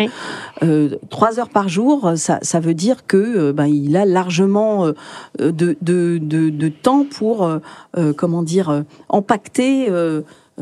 [0.62, 4.86] euh, 3 heures par jour, ça, ça veut dire que euh, ben, il a largement
[4.86, 4.92] euh,
[5.38, 9.88] de, de, de, de, temps pour, euh, comment dire, empacter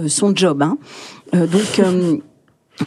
[0.07, 0.63] son job.
[0.63, 0.79] Hein.
[1.33, 1.81] donc,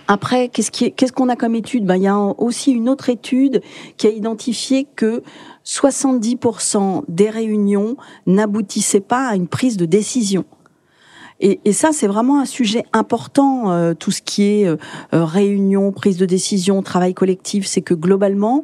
[0.07, 1.85] après, qu'est-ce qu'on qu qu'on a comme étude?
[1.85, 3.61] Ben, Il y a aussi une autre étude
[3.97, 5.21] qui a identifié que
[5.65, 10.45] 70% des réunions n'aboutissaient pas à une prise de décision.
[11.41, 14.77] Et, ça, c'est vraiment un sujet important, euh, tout ce qui est euh,
[15.13, 18.63] euh, réunion, prise de décision, travail collectif, c'est que globalement,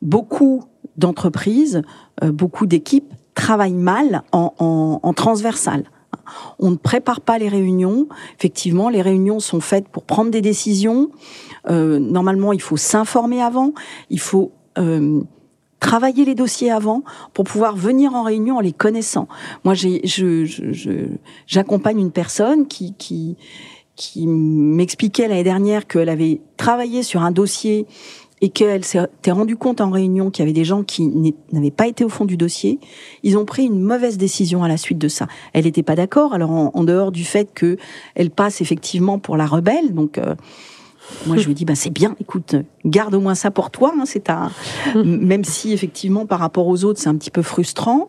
[0.00, 0.62] beaucoup
[0.96, 1.82] d'entreprises,
[2.22, 5.90] beaucoup d'équipes travaillent mal en, transversal.
[6.60, 8.06] On ne prépare pas les réunions.
[8.38, 11.10] Effectivement, les réunions sont faites pour prendre des décisions.
[11.68, 13.72] Normalement, il faut s'informer avant.
[14.10, 14.52] Il faut
[15.84, 17.02] travailler les dossiers avant
[17.34, 19.28] pour pouvoir venir en réunion en les connaissant.
[19.64, 19.74] Moi,
[21.46, 23.36] j'accompagne une personne qui, qui,
[23.94, 27.86] qui m'expliquait l'année dernière qu'elle avait travaillé sur un dossier
[28.40, 31.86] et qu'elle s'était rendue compte en réunion qu'il y avait des gens qui n'avaient pas
[31.86, 32.80] été au fond du dossier,
[33.22, 35.26] ils ont pris une mauvaise décision à la suite de ça.
[35.52, 36.32] Elle n'était pas d'accord.
[36.32, 40.34] Alors en, dehors du fait qu'elle passe effectivement pour la rebelle, donc euh,
[41.26, 43.94] moi, je lui dis, bah, c'est bien, écoute, garde au moins ça pour toi.
[43.96, 44.50] Hein, c'est un...
[45.04, 48.08] Même si, effectivement, par rapport aux autres, c'est un petit peu frustrant.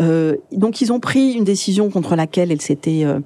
[0.00, 3.04] Euh, donc, ils ont pris une décision contre laquelle elle s'était...
[3.04, 3.20] Euh,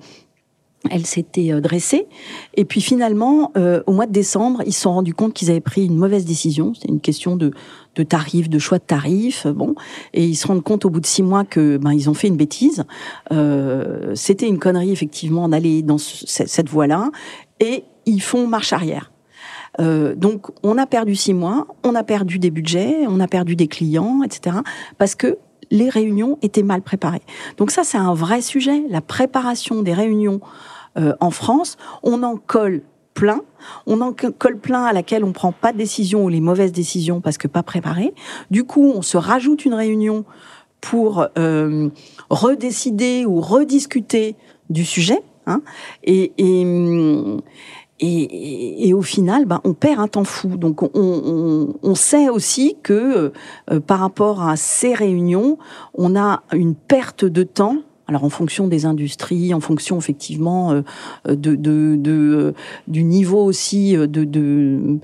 [0.90, 2.07] elle s'était euh, dressée.
[2.55, 5.61] Et puis finalement, euh, au mois de décembre, ils se sont rendus compte qu'ils avaient
[5.61, 6.74] pris une mauvaise décision.
[6.74, 7.53] C'était une question de,
[7.94, 9.46] de tarifs, de choix de tarifs.
[9.46, 9.74] Bon,
[10.12, 12.29] et ils se rendent compte au bout de six mois que ben ils ont fait
[12.29, 12.85] une bêtise.
[13.33, 17.11] Euh, C'était une connerie effectivement d'aller dans cette voie-là.
[17.61, 19.10] Et ils font marche arrière.
[19.80, 23.56] Euh, donc, on a perdu six mois, on a perdu des budgets, on a perdu
[23.56, 24.58] des clients, etc.
[24.98, 25.38] Parce que
[25.70, 27.22] les réunions étaient mal préparées.
[27.56, 28.84] Donc ça, c'est un vrai sujet.
[28.88, 30.40] La préparation des réunions
[30.96, 32.82] euh, en France, on en colle
[33.14, 33.40] plein.
[33.86, 37.20] On en colle plein à laquelle on prend pas de décision ou les mauvaises décisions
[37.20, 38.12] parce que pas préparées.
[38.50, 40.24] Du coup, on se rajoute une réunion
[40.80, 41.88] pour euh,
[42.28, 44.36] redécider ou rediscuter
[44.68, 45.22] du sujet.
[45.46, 45.60] Hein,
[46.02, 46.64] et, et
[48.00, 50.48] et, au final, ben, on perd un temps fou.
[50.48, 53.33] Donc, on, sait aussi que
[53.70, 55.59] euh, par rapport à ces réunions,
[55.94, 57.76] on a une perte de temps.
[58.07, 60.83] Alors, en fonction des industries, en fonction effectivement euh,
[61.28, 62.52] euh,
[62.88, 64.98] du niveau aussi de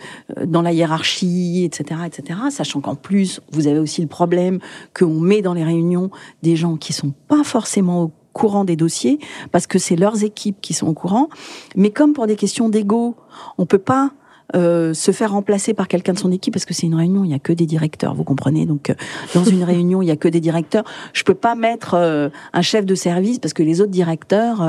[0.45, 2.41] dans la hiérarchie, etc., etc.
[2.51, 4.59] Sachant qu'en plus, vous avez aussi le problème
[4.95, 6.11] qu'on met dans les réunions
[6.43, 9.19] des gens qui sont pas forcément au courant des dossiers
[9.53, 11.29] parce que c'est leurs équipes qui sont au courant.
[11.77, 13.17] Mais comme pour des questions d'ego,
[13.59, 14.13] on peut pas
[14.57, 17.31] euh, se faire remplacer par quelqu'un de son équipe parce que c'est une réunion, il
[17.31, 18.67] y a que des directeurs, vous comprenez.
[18.67, 18.95] Donc euh,
[19.35, 20.85] dans une réunion, il y a que des directeurs.
[21.13, 24.67] Je peux pas mettre euh, un chef de service parce que les autres directeurs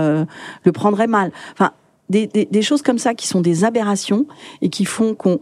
[0.64, 1.32] le prendraient mal.
[1.54, 1.72] Enfin,
[2.10, 4.26] des, des, des, choses comme ça qui sont des aberrations
[4.62, 5.40] et qui font qu'on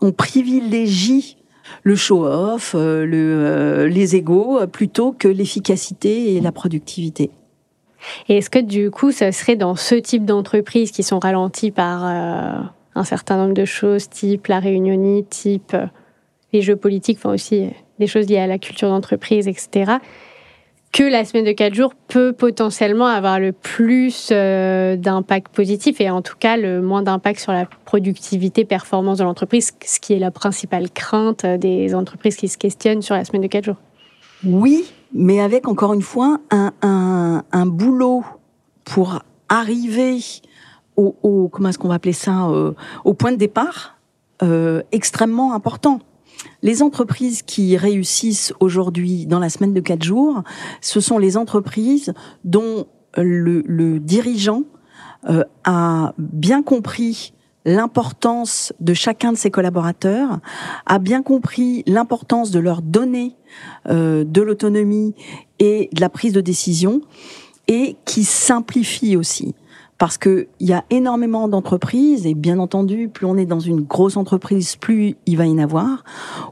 [0.00, 1.38] on privilégie
[1.82, 7.30] le show-off, le, les égaux, plutôt que l'efficacité et la productivité.
[8.28, 12.04] Et est-ce que du coup, ça serait dans ce type d'entreprise qui sont ralenties par
[12.04, 12.62] euh,
[12.94, 15.86] un certain nombre de choses, type la réunionie, type euh,
[16.52, 19.92] les jeux politiques, enfin aussi des choses liées à la culture d'entreprise, etc.
[20.92, 26.10] que la semaine de 4 jours peut potentiellement avoir le plus euh, d'impact positif et
[26.10, 30.18] en tout cas le moins d'impact sur la productivité, performance de l'entreprise, ce qui est
[30.18, 33.76] la principale crainte des entreprises qui se questionnent sur la semaine de 4 jours?
[34.44, 38.24] Oui, mais avec encore une fois un, boulot
[38.84, 40.20] pour arriver
[40.96, 42.72] au, comment est-ce qu'on va appeler ça, euh,
[43.04, 43.96] au point de départ
[44.42, 46.00] euh, extrêmement important.
[46.62, 50.42] Les entreprises qui réussissent aujourd'hui dans la semaine de quatre jours,
[50.80, 52.12] ce sont les entreprises
[52.44, 54.64] dont le, le dirigeant
[55.28, 60.40] euh, a bien compris l'importance de chacun de ses collaborateurs,
[60.86, 63.36] a bien compris l'importance de leur donner
[63.88, 65.14] euh, de l'autonomie
[65.58, 67.02] et de la prise de décision,
[67.68, 69.54] et qui simplifie aussi
[70.00, 73.82] parce que il y a énormément d'entreprises et bien entendu, plus on est dans une
[73.82, 76.04] grosse entreprise, plus il va y en avoir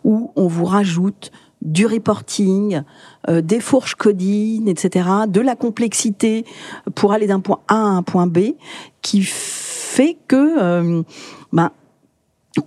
[0.05, 2.83] où on vous rajoute du reporting,
[3.29, 6.45] euh, des fourches codines, etc., de la complexité
[6.95, 8.55] pour aller d'un point A à un point B,
[9.01, 9.23] qui
[9.99, 11.03] fait que,
[11.53, 11.71] ben,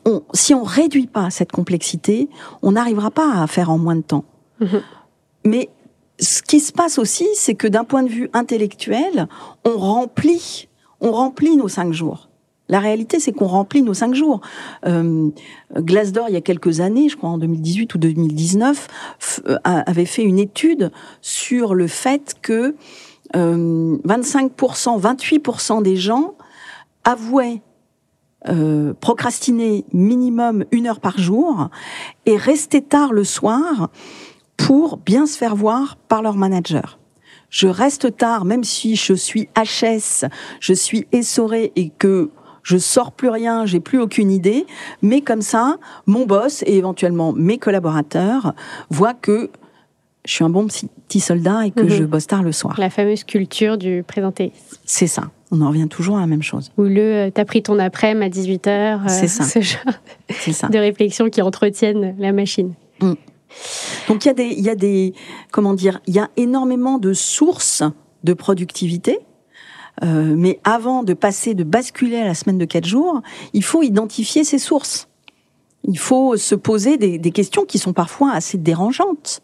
[0.06, 2.30] on, si on réduit pas cette complexité,
[2.62, 4.26] on n'arrivera pas à faire en moins de temps.
[4.60, 4.65] Mmh.
[5.46, 5.70] Mais
[6.20, 9.28] ce qui se passe aussi, c'est que d'un point de vue intellectuel,
[9.65, 10.67] on remplit
[11.02, 12.30] on remplit nos cinq jours.
[12.70, 14.39] La réalité, c'est qu'on remplit nos cinq jours.
[14.86, 15.30] Euh,
[15.76, 20.24] Glassdoor, il y a quelques années, je crois en 2018 ou 2019, euh, avait fait
[20.24, 20.91] une étude
[21.22, 22.76] sur le fait que
[23.34, 26.36] 25%, euh, 28% des gens
[27.04, 27.62] avouaient
[28.48, 31.70] euh, procrastiner minimum une heure par jour
[32.26, 33.90] et rester tard le soir
[34.58, 36.98] pour bien se faire voir par leur manager.
[37.50, 40.26] Je reste tard, même si je suis HS,
[40.60, 42.32] je suis essoré et que
[42.64, 44.66] je sors plus rien, j'ai plus aucune idée,
[45.02, 48.54] mais comme ça, mon boss et éventuellement mes collaborateurs
[48.90, 49.52] voient que
[50.26, 50.64] je suis un bon
[51.12, 51.89] petit soldat et que mhm.
[51.89, 52.76] je bosse tard le soir.
[52.78, 54.54] La fameuse culture du présenté.
[54.86, 55.24] C'est ça.
[55.52, 56.71] On en revient toujours à la même chose.
[56.78, 58.69] Ou le euh, t'as pris ton après-midi à 18h.
[58.69, 59.43] Euh, C'est ça.
[59.43, 59.82] Ce genre
[60.54, 60.69] ça.
[60.69, 62.74] de réflexion qui entretiennent la machine.
[63.02, 63.13] Mm.
[64.08, 65.13] Donc il y a des, il y a des,
[65.52, 67.84] comment dire, il y a énormément de sources
[68.24, 69.19] de productivité.
[70.04, 73.21] Euh, mais avant de passer, de basculer à la semaine de quatre jours,
[73.52, 75.10] il faut identifier ces sources.
[75.84, 79.41] Il faut se poser des, des questions qui sont parfois assez dérangeantes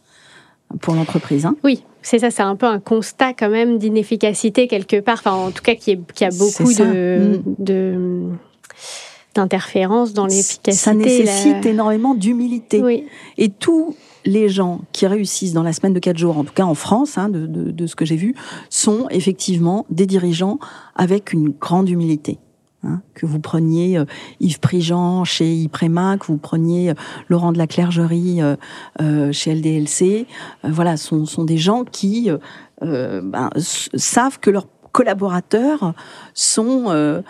[0.81, 1.45] pour l'entreprise.
[1.45, 1.55] Hein.
[1.63, 5.51] Oui, c'est ça, c'est un peu un constat quand même d'inefficacité quelque part, enfin en
[5.51, 7.55] tout cas qui, est, qui a beaucoup de, mm.
[7.59, 8.23] de
[9.35, 10.71] d'interférence dans l'efficacité.
[10.71, 12.81] Ça nécessite énormément d'humilité.
[12.81, 13.05] Oui.
[13.37, 16.65] Et tous les gens qui réussissent dans la semaine de quatre jours, en tout cas
[16.65, 18.35] en France, hein, de, de, de, ce que j'ai vu,
[18.69, 20.59] sont effectivement des dirigeants
[20.95, 22.39] avec une grande humilité.
[22.87, 24.05] Hein, que vous preniez euh,
[24.39, 26.93] Yves Prigent chez Iprema, que vous preniez euh,
[27.27, 30.25] Laurent de la Clergerie euh, chez LDLC,
[30.63, 32.29] voilà, sont, des gens qui
[32.81, 35.93] ben, savent que leur collaborateurs
[36.33, 37.23] sont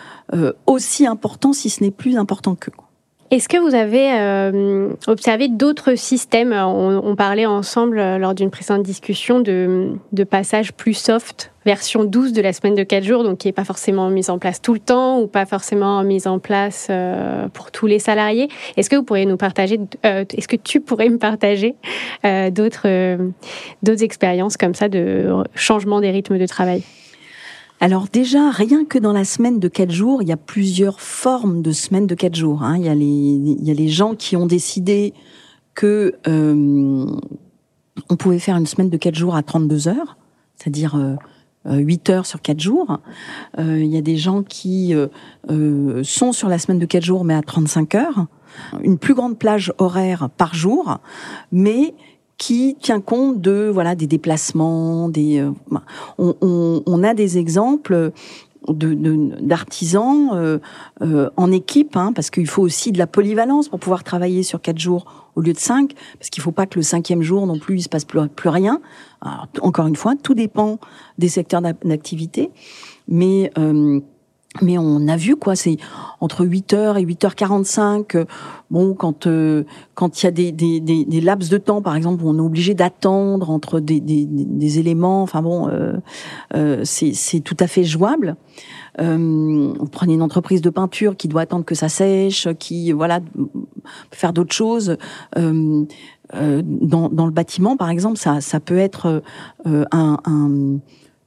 [0.66, 2.72] aussi importants, si ce n'est plus important qu'eux.
[3.30, 6.52] Est-ce que vous avez euh, observé d'autres systèmes?
[6.52, 12.40] On, parlait ensemble lors d'une précédente discussion de, de, passage plus soft, version 12 de
[12.40, 14.80] la semaine de 4 jours, donc qui n'est pas forcément mise en place tout le
[14.80, 16.90] temps ou pas forcément mise en place
[17.52, 18.48] pour tous les salariés.
[18.78, 21.74] Est-ce que vous pourriez nous partager, est-ce que tu pourrais me partager
[22.24, 23.18] d'autres
[23.82, 26.82] d'autres expériences comme ça de changement des rythmes de travail?
[27.80, 31.62] Alors déjà, rien que dans la semaine de quatre jours, il y a plusieurs formes
[31.62, 32.62] de semaine de quatre jours.
[32.62, 32.76] Hein.
[32.76, 35.14] Il, y a les, il y a les gens qui ont décidé
[35.74, 37.06] que euh,
[38.08, 40.16] on pouvait faire une semaine de quatre jours à 32 heures,
[40.56, 42.98] c'est-à-dire euh, 8 heures sur quatre jours.
[43.58, 47.24] Euh, il y a des gens qui euh, sont sur la semaine de quatre jours
[47.24, 48.26] mais à 35 heures.
[48.82, 50.98] Une plus grande plage horaire par jour,
[51.52, 51.94] mais
[52.38, 55.50] qui tient compte de voilà des déplacements, des euh,
[56.18, 58.12] on, on, on, a des exemples
[58.68, 58.94] de
[59.40, 60.58] d'artisans euh,
[61.02, 64.60] euh, en équipe, hein, parce qu'il faut aussi de la polyvalence pour pouvoir travailler sur
[64.60, 67.58] quatre jours au lieu de cinq, parce qu'il faut pas que le cinquième jour non
[67.58, 68.80] plus il se passe plus, plus rien.
[69.20, 70.78] Alors, encore une fois, tout dépend
[71.18, 72.50] des secteurs d'activité,
[73.08, 74.00] mais euh,
[74.62, 75.76] mais on a vu quoi, c'est
[76.20, 78.16] entre 8h et 8h45.
[78.16, 78.24] Euh,
[78.70, 81.94] bon, quand euh, quand il y a des, des, des, des, laps de temps, par
[81.94, 85.22] exemple, on est obligé d'attendre entre des, des, des, éléments.
[85.22, 85.92] Enfin bon, euh,
[86.54, 88.36] euh c'est tout à fait jouable.
[89.00, 93.20] Euh, vous prenez une entreprise de peinture qui doit attendre que ça sèche, qui voilà
[94.10, 94.96] faire d'autres choses.
[95.36, 95.84] Euh,
[96.34, 99.22] dans, dans le bâtiment, par exemple, ça, ça peut être
[99.64, 100.78] un, un,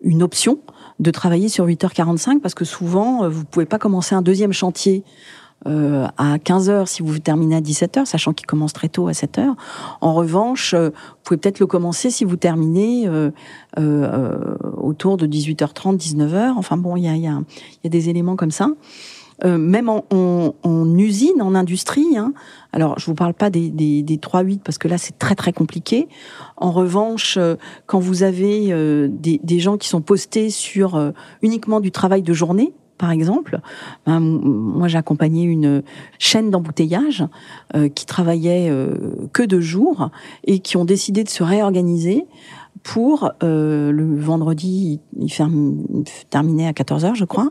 [0.02, 0.60] une option
[1.02, 5.04] de travailler sur 8h45 parce que souvent, euh, vous pouvez pas commencer un deuxième chantier
[5.68, 9.08] euh, à 15 heures si vous terminez à 17 heures, sachant qu'il commence très tôt
[9.08, 9.56] à 7 heures.
[10.00, 10.92] En revanche, vous
[11.24, 13.10] pouvez peut-être le commencer si vous terminez
[13.78, 16.54] autour de 18h30, 19h.
[16.56, 17.42] Enfin bon, il y a
[17.84, 18.70] des éléments comme ça.
[19.44, 22.16] Euh, même en, en, en, usine, en industrie.
[22.16, 22.34] Hein.
[22.74, 25.52] Alors, je vous parle pas des, des, des 3-8 parce que là, c'est très très
[25.52, 26.08] compliqué.
[26.58, 27.56] En revanche, euh,
[27.88, 31.12] quand vous avez euh, des, des, gens qui sont postés sur
[31.42, 33.62] uniquement du travail de journée, par exemple,
[34.06, 35.82] ben, moi j'ai accompagné une
[36.20, 37.26] chaîne d'embouteillage
[37.96, 38.72] qui travaillait
[39.34, 40.12] que de jours
[40.44, 42.28] et qui ont décidé de se réorganiser
[42.84, 45.78] pour le vendredi, il ferme,
[46.30, 47.50] terminait à 14 heures, je crois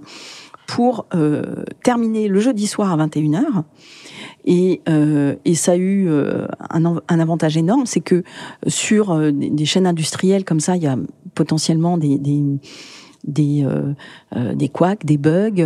[0.71, 3.65] pour euh, terminer le jeudi soir à 21h.
[4.45, 8.23] Et, euh, et ça a eu euh, un, un, avantage énorme, c'est que
[8.69, 10.97] sur euh, des chaînes industrielles comme ça, il y a
[11.35, 12.41] potentiellement des, des
[13.25, 13.67] des
[14.55, 15.63] des couacs, des bugs.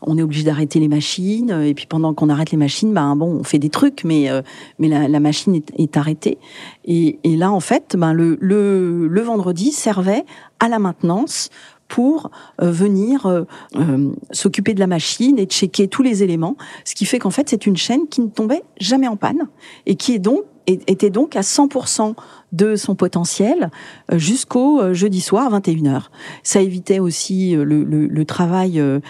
[0.00, 3.40] on est obligé d'arrêter les machines et puis pendant qu'on arrête les machines, ben bon,
[3.40, 4.30] on fait des trucs, mais
[4.78, 6.38] mais la, la machine est, est, arrêtée.
[6.86, 10.24] Et, et là, en fait, ben le, le le vendredi servait
[10.60, 11.50] à la maintenance
[11.88, 12.30] pour
[12.62, 13.42] euh, venir euh,
[13.76, 17.48] euh, s'occuper de la machine et checker tous les éléments, ce qui fait qu'en fait
[17.48, 19.48] c'est une chaîne qui ne tombait jamais en panne
[19.86, 22.14] et qui est donc était donc à 100%
[22.52, 23.70] de son potentiel
[24.12, 26.08] jusqu'au jeudi soir 21h.
[26.42, 29.00] Ça évitait aussi le, le, le travail, euh,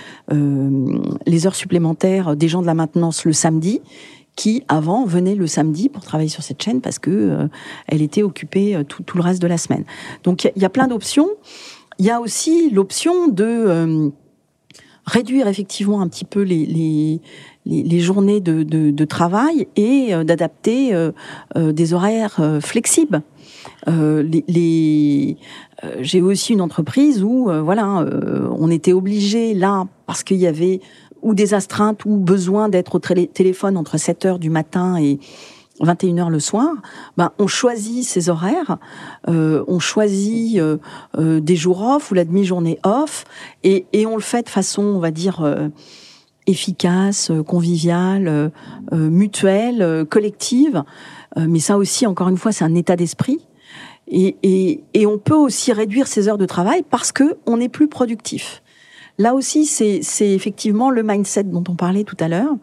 [1.27, 3.83] les heures supplémentaires des gens de la maintenance le samedi
[4.37, 7.49] qui avant venaient le samedi pour travailler sur cette chaîne parce que
[7.89, 9.83] elle était occupée tout, tout, le reste de la semaine.
[10.23, 11.27] Donc il y, a plein d'options.
[11.99, 14.11] Il y a aussi l'option de euh,
[15.05, 17.21] réduire effectivement un petit peu les, les,
[17.67, 21.13] les, journées de, de, de, travail et euh, d'adapter euh,
[21.57, 23.23] des horaires flexibles.
[23.87, 25.37] les, les
[26.01, 28.05] j'ai aussi une entreprise où voilà
[28.59, 30.81] on était obligé là parce qu'il y avait
[31.23, 35.19] ou des astreintes ou besoin d'être au téléphone entre 7 heures du matin et
[35.81, 36.75] 21h le soir,
[37.17, 38.79] ben, on choisit ses horaires,
[39.29, 40.79] euh, on choisit euh,
[41.19, 43.25] euh, des jours off ou la demi-journée off,
[43.63, 45.69] et, et, on le fait de façon, on va dire, euh,
[46.47, 48.51] efficace, conviviale,
[48.91, 50.83] mutuelle, collective.
[51.37, 53.47] mais ça aussi, encore une fois, c'est un état d'esprit.
[54.07, 57.69] Et, et, et, on peut aussi réduire ses heures de travail parce que on est
[57.69, 58.63] plus productif.
[59.19, 60.01] Là aussi, c'est
[60.33, 62.55] effectivement le mindset dont on parlait tout à l'heure.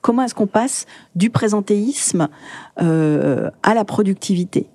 [0.00, 0.86] Comment est-ce qu'on passe
[1.16, 2.28] du présentéisme
[2.80, 4.68] euh, à la productivité?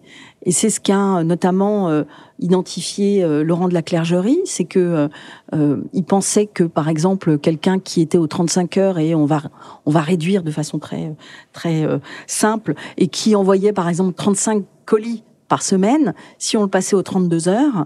[0.45, 2.03] Et c'est ce qu'a notamment euh,
[2.39, 5.09] identifié euh, Laurent de la Clergerie, c'est que
[5.53, 9.41] euh, pensait que par exemple quelqu'un qui était aux 35 heures et on va
[9.85, 11.15] on va réduire de façon très
[11.53, 11.87] très
[12.27, 17.03] simple et qui envoyait par exemple 35 colis par semaine, si on le passait aux
[17.03, 17.85] 32 heures,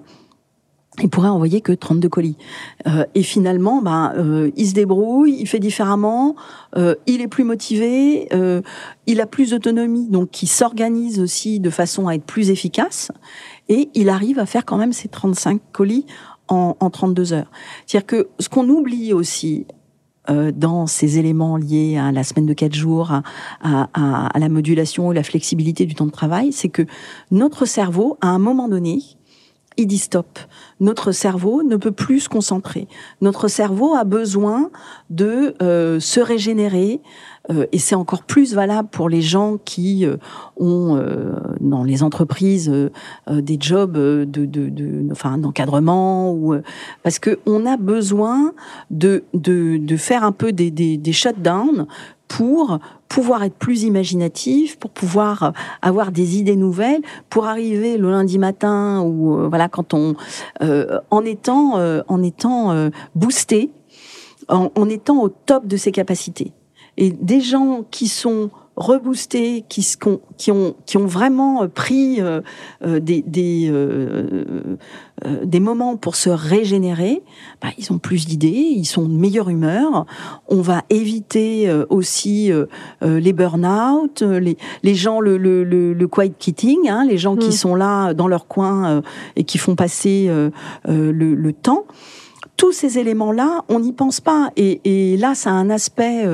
[1.02, 2.38] il pourrait envoyer que 32 colis.
[2.88, 6.36] Euh, et finalement, ben, euh, il se débrouille, il fait différemment,
[6.76, 8.62] euh, il est plus motivé, euh,
[9.06, 13.12] il a plus d'autonomie, donc il s'organise aussi de façon à être plus efficace,
[13.70, 16.06] et il arrive à faire quand même ses 35 colis
[16.48, 17.52] en, en 32 heures.
[17.86, 19.68] C'est-à-dire que ce qu'on oublie aussi
[20.30, 23.24] euh, dans ces éléments liés à la semaine de 4 jours, à,
[23.62, 26.86] à, à la modulation ou la flexibilité du temps de travail, c'est que
[27.32, 29.00] notre cerveau, à un moment donné,
[29.78, 30.40] il dit stop.
[30.80, 32.88] Notre cerveau ne peut plus se concentrer.
[33.22, 34.70] Notre cerveau a besoin
[35.10, 37.02] de euh, se régénérer,
[37.50, 40.18] euh, et c'est encore plus valable pour les gens qui euh,
[40.58, 41.02] ont
[41.62, 42.72] dans les entreprises
[43.30, 46.56] des jobs de, de, de enfin d'encadrement ou
[47.04, 48.54] parce que on a besoin
[48.90, 51.88] de, de, de faire un peu des, des, des shutdowns
[52.28, 58.38] pour pouvoir être plus imaginatif, pour pouvoir avoir des idées nouvelles, pour arriver le lundi
[58.38, 60.16] matin ou euh, voilà quand on
[60.62, 63.72] euh, en étant euh, en étant boosté,
[64.50, 66.52] en, en étant au top de ses capacités.
[66.98, 69.86] Et des gens qui sont reboostés, qui,
[70.38, 72.42] qui, ont, qui ont vraiment euh, pris euh,
[72.86, 73.70] euh, des,
[75.60, 77.24] moments pour se régénérer,
[77.62, 80.06] bah, ils ont plus d'idées, ils sont de meilleure humeur.
[80.48, 82.52] On va éviter aussi
[83.02, 87.50] les burn-out, les, les gens, le, le, le, le quiet quitting, hein, les gens qui
[87.50, 87.54] mm.
[87.54, 89.02] sont là dans leur coin
[89.36, 90.30] et qui font passer
[90.86, 91.86] le, le, temps.
[92.56, 94.52] Tous ces éléments-là, on n'y pense pas.
[94.56, 96.26] Et, et, là, ça a un aspect,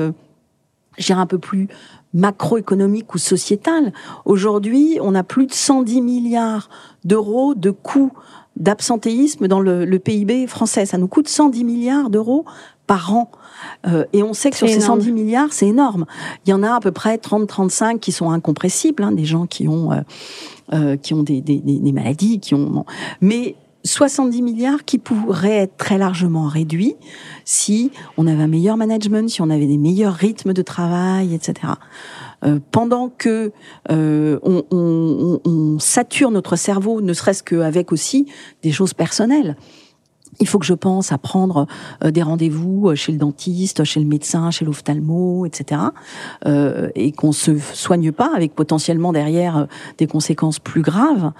[0.98, 1.68] je dirais, un peu plus
[2.14, 3.92] macroéconomique ou sociétale.
[4.24, 6.70] Aujourd'hui, on a plus de 110 milliards
[7.04, 8.12] d'euros de coûts
[8.56, 10.86] d'absentéisme dans le, le, PIB français.
[10.86, 12.44] Ça nous coûte 110 milliards d'euros
[12.86, 13.30] par an.
[13.86, 16.06] Euh, et on sait que sur ces 110 milliards, c'est énorme.
[16.46, 19.68] Il y en a à peu près 30-35 qui sont incompressibles, hein, des gens qui
[19.68, 20.00] ont, euh,
[20.72, 22.84] euh, qui ont des, des, des, maladies, qui ont.
[23.20, 26.96] Mais 70 milliards qui pourraient être très largement réduits
[27.44, 31.74] si on avait un meilleur management, si on avait des meilleurs rythmes de travail, etc.
[32.44, 33.52] Euh, pendant que
[33.90, 38.26] euh, on, on, on, sature notre cerveau, ne serait-ce qu'avec aussi
[38.62, 39.56] des choses personnelles
[40.40, 41.66] il faut que je pense à prendre
[42.02, 45.80] euh, des rendez-vous euh, chez le dentiste, chez le médecin, chez l'ophtalmo, etc.
[46.46, 49.64] Euh, et qu'on se soigne pas avec potentiellement derrière euh,
[49.98, 51.32] des conséquences plus graves.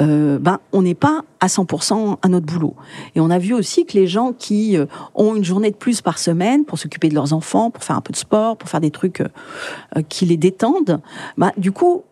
[0.00, 2.74] Euh, ben on n'est pas à 100% à notre boulot.
[3.14, 4.76] Et on a vu aussi que les gens qui
[5.14, 8.00] ont une journée de plus par semaine pour s'occuper de leurs enfants, pour faire un
[8.00, 9.22] peu de sport, pour faire des trucs
[10.08, 11.00] qui les détendent,
[11.36, 12.04] ben, du coup,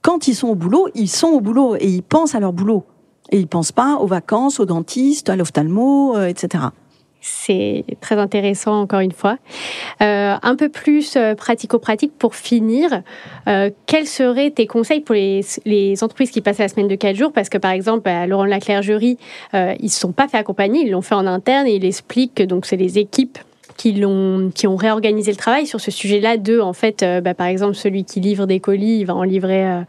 [0.00, 2.84] quand ils sont au boulot, ils sont au boulot et ils pensent à leur boulot.
[3.30, 6.64] Et ils pensent pas aux vacances, au dentiste, à l'ophtalmo, euh, etc.
[7.26, 9.38] C'est très intéressant, encore une fois.
[10.02, 13.02] Euh, un peu plus euh, pratico-pratique pour finir.
[13.86, 17.32] Quels seraient tes conseils pour les, entreprises qui passent la semaine de 4 jours?
[17.32, 19.16] Parce que, par exemple, à Laurent Laclergerie,
[19.54, 21.84] euh, ils ne se sont pas fait accompagner, ils l'ont fait en interne et il
[21.86, 23.38] explique que donc, c'est les équipes
[23.78, 26.36] qui, ont, qui ont réorganisé le travail sur ce sujet-là.
[26.36, 29.82] Deux, en fait, bah, par exemple, celui qui livre des colis, il va en livrer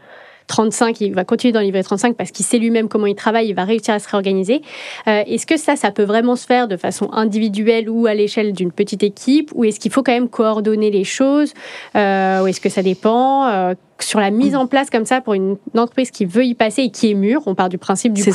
[0.46, 3.54] 35, il va continuer d'en livrer 35 parce qu'il sait lui-même comment il travaille, il
[3.54, 4.62] va réussir à se réorganiser.
[5.06, 8.52] Euh, est-ce que ça, ça peut vraiment se faire de façon individuelle ou à l'échelle
[8.52, 11.52] d'une petite équipe Ou est-ce qu'il faut quand même coordonner les choses
[11.96, 15.34] euh, Ou est-ce que ça dépend euh, sur la mise en place comme ça pour
[15.34, 18.24] une entreprise qui veut y passer et qui est mûre, on part du principe du
[18.24, 18.30] coup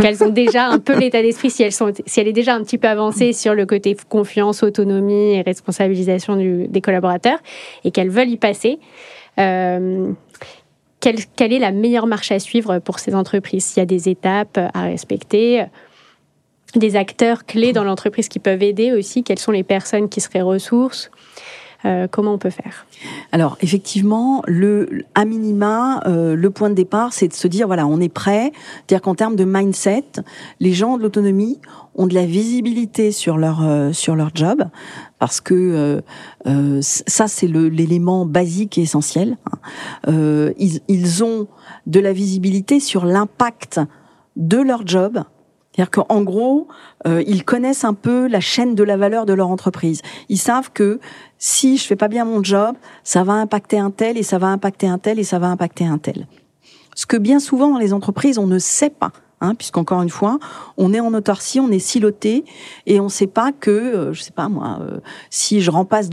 [0.00, 2.62] qu'elles ont, déjà un peu l'état d'esprit si elles sont, si elle est déjà un
[2.62, 7.38] petit peu avancée sur le côté confiance, autonomie et responsabilisation du, des collaborateurs
[7.84, 8.78] et qu'elles veulent y passer.
[9.38, 10.12] Euh,
[11.02, 13.64] quelle, est la meilleure marche à suivre pour ces entreprises?
[13.64, 15.66] S'il y a des étapes à respecter,
[16.76, 20.42] des acteurs clés dans l'entreprise qui peuvent aider aussi, quelles sont les personnes qui seraient
[20.42, 21.10] ressources?
[21.84, 22.86] Euh, comment on peut faire?
[23.34, 27.86] Alors effectivement, le à minima, euh, le point de départ, c'est de se dire voilà,
[27.86, 28.52] on est prêt.
[28.54, 30.04] C'est-à-dire qu'en termes de mindset,
[30.60, 31.58] les gens de l'autonomie
[31.94, 34.64] ont de la visibilité sur leur euh, sur leur job
[35.18, 36.00] parce que euh,
[36.46, 39.38] euh, ça c'est l'élément basique et essentiel.
[40.06, 40.52] Hein.
[40.58, 41.48] Ils, ils ont
[41.86, 43.80] de la visibilité sur l'impact
[44.36, 45.24] de leur job
[45.74, 46.68] c'est-à-dire qu'en gros,
[47.06, 50.02] euh, ils connaissent un peu la chaîne de la valeur de leur entreprise.
[50.28, 51.00] Ils savent que
[51.44, 54.46] si je fais pas bien mon job, ça va impacter un tel et ça va
[54.46, 56.28] impacter un tel et ça va impacter un tel.
[56.94, 59.10] Ce que bien souvent dans les entreprises, on ne sait pas.
[59.40, 60.38] Hein, puisqu'encore une fois,
[60.76, 62.44] on est en autarcie, on est siloté,
[62.86, 66.10] et on ne sait pas que, euh, je sais pas moi, euh, si je rempasse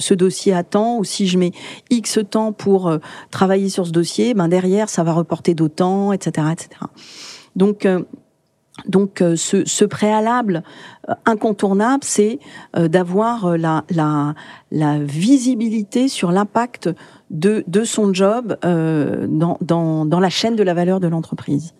[0.00, 1.52] ce dossier à temps ou si je mets
[1.90, 2.98] X temps pour euh,
[3.30, 6.80] travailler sur ce dossier, ben derrière ça va reporter d'autant, etc., etc.
[7.54, 7.86] Donc
[8.86, 10.62] donc euh, ce, préalable
[11.08, 12.38] euh, incontournable, c'est
[12.76, 14.34] euh, d'avoir la,
[15.00, 16.90] visibilité sur l'impact
[17.30, 21.74] de, son job dans, la chaîne de la valeur de l'entreprise.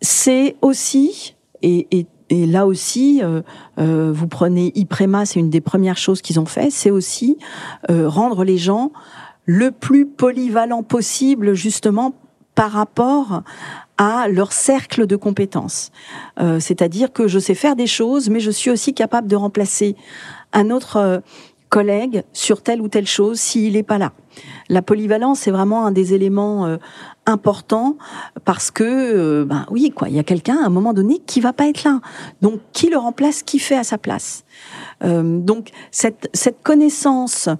[0.00, 3.22] c'est aussi, et, là aussi,
[3.76, 7.38] vous prenez IPREMA, c'est une des premières choses qu'ils ont fait, c'est aussi
[7.88, 8.92] rendre les gens
[9.46, 12.14] le plus polyvalent possible justement
[12.54, 13.42] par rapport
[13.98, 15.90] à leur cercle de compétences.
[16.40, 19.96] Euh, c'est-à-dire que je sais faire des choses, mais je suis aussi capable de remplacer
[20.52, 21.18] un autre euh,
[21.68, 24.12] collègue sur telle ou telle chose s'il n'est pas là.
[24.68, 26.76] La polyvalence c'est vraiment un des éléments euh,
[27.24, 27.96] importants
[28.44, 31.52] parce que, ben oui, quoi, il y a quelqu'un à un moment donné qui va
[31.52, 32.00] pas être là.
[32.40, 34.44] Donc, qui le remplace, qui fait à sa place?
[35.02, 37.50] donc, cette, cette connaissance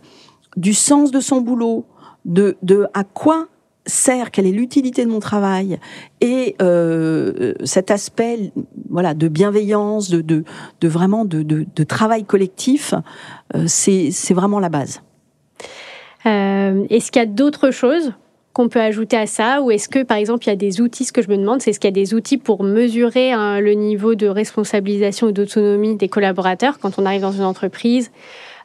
[0.56, 1.84] du sens de son boulot,
[2.24, 3.48] de, de à quoi
[3.86, 5.78] sert, quelle est l'utilité de mon travail
[6.20, 8.52] et euh, cet aspect
[8.90, 12.94] voilà de bienveillance, de, de, vraiment de, de, travail collectif,
[13.54, 15.02] euh, c'est vraiment la base.
[16.26, 18.12] Euh, est-ce qu'il y a d'autres choses
[18.52, 21.04] qu'on peut ajouter à ça Ou est-ce que, par exemple, il y a des outils,
[21.04, 23.60] ce que je me demande, c'est est-ce qu'il y a des outils pour mesurer hein,
[23.60, 28.10] le niveau de responsabilisation ou d'autonomie des collaborateurs quand on arrive dans une entreprise?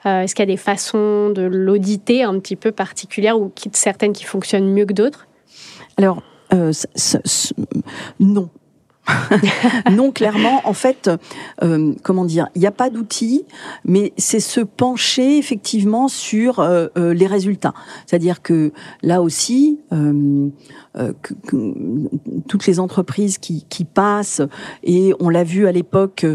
[0.05, 4.23] Est-ce qu'il y a des façons de l'auditer un petit peu particulières ou certaines qui
[4.23, 5.27] fonctionnent mieux que d'autres?
[5.97, 6.23] Alors,
[6.53, 6.71] euh,
[8.19, 8.49] non.
[9.91, 11.09] non, clairement, en fait,
[11.63, 13.45] euh, comment dire, il n'y a pas d'outils,
[13.85, 17.73] mais c'est se pencher effectivement sur euh, euh, les résultats.
[18.05, 19.79] C'est-à-dire que là aussi,
[22.47, 24.41] toutes les entreprises qui, passent,
[24.83, 26.25] et on l'a vu à l'époque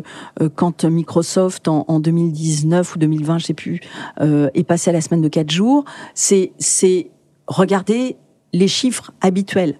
[0.54, 3.80] quand Microsoft en, en, 2019 ou 2020, je sais plus,
[4.20, 6.52] est passé à la semaine de quatre jours, c'est
[7.46, 8.16] regarder
[8.52, 9.78] les chiffres habituels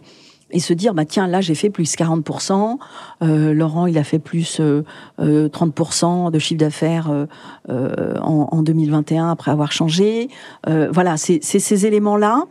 [0.51, 2.79] et se dire bah tiens là j'ai fait plus 40%,
[3.23, 4.83] euh, Laurent il a fait plus euh,
[5.19, 7.27] 30% euh, de chiffre d'affaires euh,
[7.69, 10.29] euh, en, en, 2021 après avoir changé.
[10.67, 12.45] voilà, c'est ces éléments là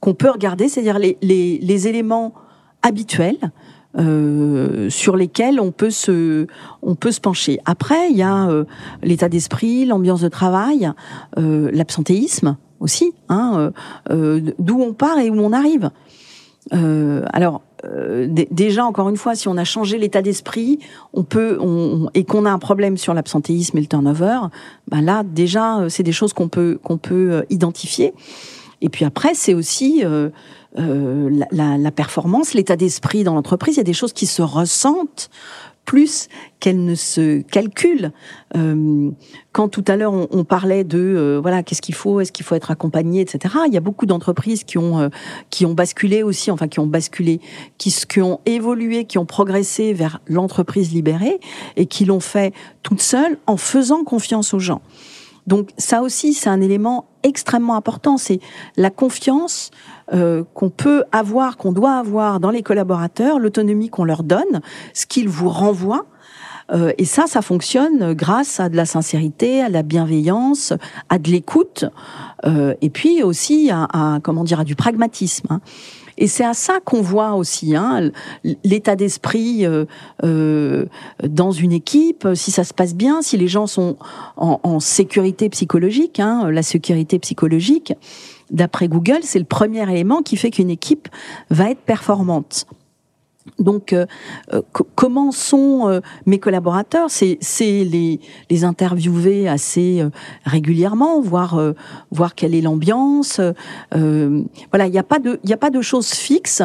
[0.00, 2.32] qu'on peut regarder, c'est-à-dire les, les, les, éléments
[2.82, 3.50] habituels
[3.98, 6.46] euh, sur lesquels on peut se,
[6.82, 7.58] on peut se pencher.
[7.64, 8.64] Après, il y a euh,
[9.02, 10.92] l'état d'esprit, l'ambiance de travail,
[11.36, 13.72] euh, l'absentéisme aussi, hein,
[14.08, 15.90] d'où on part et où on arrive.
[16.70, 17.62] Alors,
[18.24, 20.78] déjà, encore une fois, si on a changé l'état d'esprit,
[21.12, 24.38] on peut, on, et qu'on a un problème sur l'absentéisme et le turnover,
[24.88, 28.12] ben là, déjà, c'est des choses qu'on peut, qu'on peut identifier.
[28.80, 30.30] Et puis après, c'est aussi euh,
[30.78, 33.74] euh, la, la, performance, l'état d'esprit dans l'entreprise.
[33.74, 35.30] Il y a des choses qui se ressentent
[35.88, 36.28] plus
[36.60, 38.12] qu'elles ne se calculent.
[38.56, 39.10] Euh,
[39.52, 42.44] quand tout à l'heure on, on, parlait de euh, voilà qu'est-ce qu'il faut, est-ce qu'il
[42.44, 43.54] faut être accompagné, etc.
[43.66, 45.08] Il y a beaucoup d'entreprises qui ont euh,
[45.48, 47.40] qui ont basculé aussi, enfin qui ont basculé,
[47.78, 51.40] qui, qui ont évolué, qui ont progressé vers l'entreprise libérée
[51.76, 54.82] et qui l'ont fait toute seule en faisant confiance aux gens.
[55.46, 58.18] Donc ça aussi, c'est un élément extrêmement important.
[58.18, 58.40] C'est
[58.76, 59.70] la confiance
[60.12, 64.60] euh, qu'on peut avoir, qu'on doit avoir dans les collaborateurs, l'autonomie qu'on leur donne,
[64.94, 66.06] ce qu'ils vous renvoient.
[66.70, 70.74] Euh, et ça, ça fonctionne grâce à de la sincérité, à de la bienveillance,
[71.08, 71.86] à de l'écoute,
[72.44, 75.46] euh, et puis aussi à, à, comment dire à du pragmatisme.
[75.50, 75.60] Hein.
[76.18, 78.10] Et c'est à ça qu'on voit aussi hein,
[78.64, 79.84] l'état d'esprit euh,
[80.24, 80.86] euh,
[81.22, 83.96] dans une équipe, si ça se passe bien, si les gens sont
[84.36, 86.18] en, en sécurité psychologique.
[86.18, 87.94] Hein, la sécurité psychologique,
[88.50, 91.08] d'après Google, c'est le premier élément qui fait qu'une équipe
[91.50, 92.66] va être performante.
[93.58, 94.06] Donc, euh,
[94.52, 94.62] euh,
[94.94, 97.10] comment sont euh, mes collaborateurs?
[97.10, 98.20] C'est les,
[98.50, 100.04] les interviewer assez
[100.44, 101.60] régulièrement, voir
[102.10, 103.40] voir quelle est l'ambiance.
[103.92, 106.62] voilà, il n'y a a pas de choses fixes.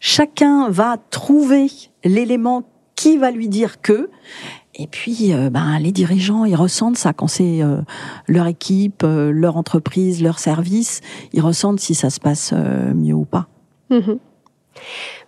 [0.00, 1.66] Chacun va trouver
[2.04, 2.62] l'élément
[2.94, 4.10] qui va lui dire que.
[4.76, 7.60] Et puis, ben, les dirigeants, ils ressentent ça quand c'est
[8.26, 11.00] leur équipe, leur entreprise, leur service.
[11.32, 13.46] Ils ressentent si ça se passe mieux ou pas.
[13.90, 14.14] Mmh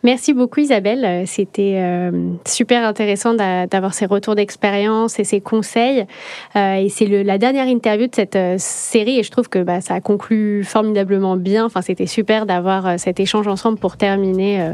[0.06, 2.12] Merci beaucoup Isabelle, euh, c'était euh,
[2.46, 6.06] super intéressant d'avoir ces retours d'expérience et ces conseils.
[6.54, 9.94] Euh, et c'est la dernière interview de cette série et je trouve que bah, ça
[9.94, 11.64] a conclu formidablement bien.
[11.64, 14.72] Enfin, c'était super d'avoir cet échange ensemble pour terminer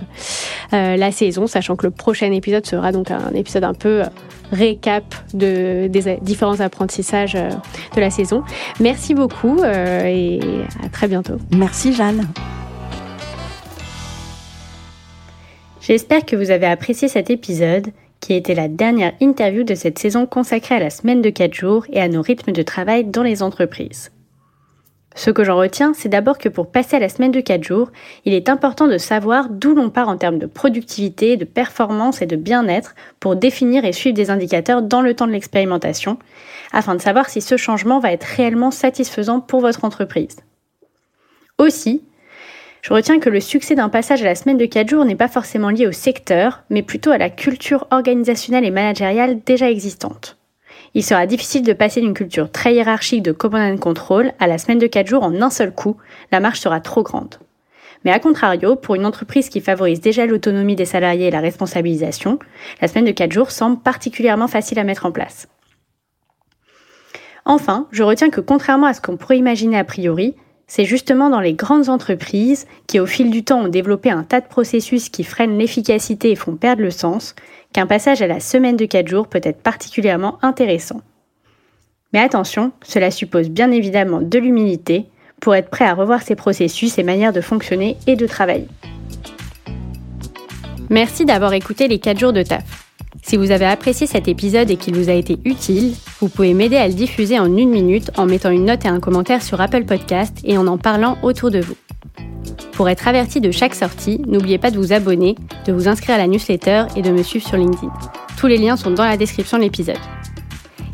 [0.72, 4.02] la saison, sachant que le prochain épisode sera donc un épisode un peu
[4.50, 8.42] récap de, des différents apprentissages de la saison.
[8.80, 10.40] Merci beaucoup et
[10.84, 11.36] à très bientôt.
[11.56, 12.26] Merci Jeanne.
[15.82, 17.88] J'espère que vous avez apprécié cet épisode,
[18.20, 21.86] qui était la dernière interview de cette saison consacrée à la semaine de 4 jours
[21.90, 24.12] et à nos rythmes de travail dans les entreprises.
[25.16, 27.90] Ce que j'en retiens, c'est d'abord que pour passer à la semaine de 4 jours,
[28.24, 32.26] il est important de savoir d'où l'on part en termes de productivité, de performance et
[32.26, 36.16] de bien-être pour définir et suivre des indicateurs dans le temps de l'expérimentation,
[36.72, 40.36] afin de savoir si ce changement va être réellement satisfaisant pour votre entreprise.
[41.58, 42.04] Aussi,
[42.82, 45.28] je retiens que le succès d'un passage à la semaine de 4 jours n'est pas
[45.28, 50.36] forcément lié au secteur, mais plutôt à la culture organisationnelle et managériale déjà existante.
[50.94, 54.58] Il sera difficile de passer d'une culture très hiérarchique de command and control à la
[54.58, 55.96] semaine de 4 jours en un seul coup,
[56.32, 57.36] la marche sera trop grande.
[58.04, 62.40] Mais à contrario, pour une entreprise qui favorise déjà l'autonomie des salariés et la responsabilisation,
[62.80, 65.46] la semaine de 4 jours semble particulièrement facile à mettre en place.
[67.44, 70.34] Enfin, je retiens que contrairement à ce qu'on pourrait imaginer a priori,
[70.66, 74.40] c'est justement dans les grandes entreprises qui au fil du temps ont développé un tas
[74.40, 77.34] de processus qui freinent l'efficacité et font perdre le sens
[77.72, 81.00] qu'un passage à la semaine de 4 jours peut être particulièrement intéressant.
[82.12, 85.06] Mais attention, cela suppose bien évidemment de l'humilité
[85.40, 88.68] pour être prêt à revoir ses processus et manières de fonctionner et de travailler.
[90.90, 92.91] Merci d'avoir écouté les 4 jours de taf.
[93.22, 96.76] Si vous avez apprécié cet épisode et qu'il vous a été utile, vous pouvez m'aider
[96.76, 99.84] à le diffuser en une minute en mettant une note et un commentaire sur Apple
[99.84, 101.76] Podcast et en en parlant autour de vous.
[102.72, 105.36] Pour être averti de chaque sortie, n'oubliez pas de vous abonner,
[105.66, 107.92] de vous inscrire à la newsletter et de me suivre sur LinkedIn.
[108.38, 109.98] Tous les liens sont dans la description de l'épisode.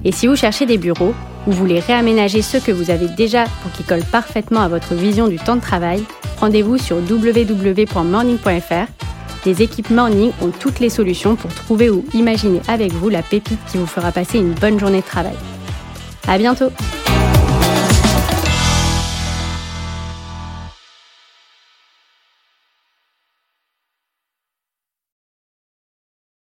[0.05, 1.15] Et si vous cherchez des bureaux
[1.47, 5.29] ou voulez réaménager ceux que vous avez déjà pour qu'ils collent parfaitement à votre vision
[5.29, 6.03] du temps de travail,
[6.39, 8.93] rendez-vous sur www.morning.fr
[9.45, 13.59] les équipes Morning ont toutes les solutions pour trouver ou imaginer avec vous la pépite
[13.71, 15.37] qui vous fera passer une bonne journée de travail.
[16.27, 16.71] À bientôt!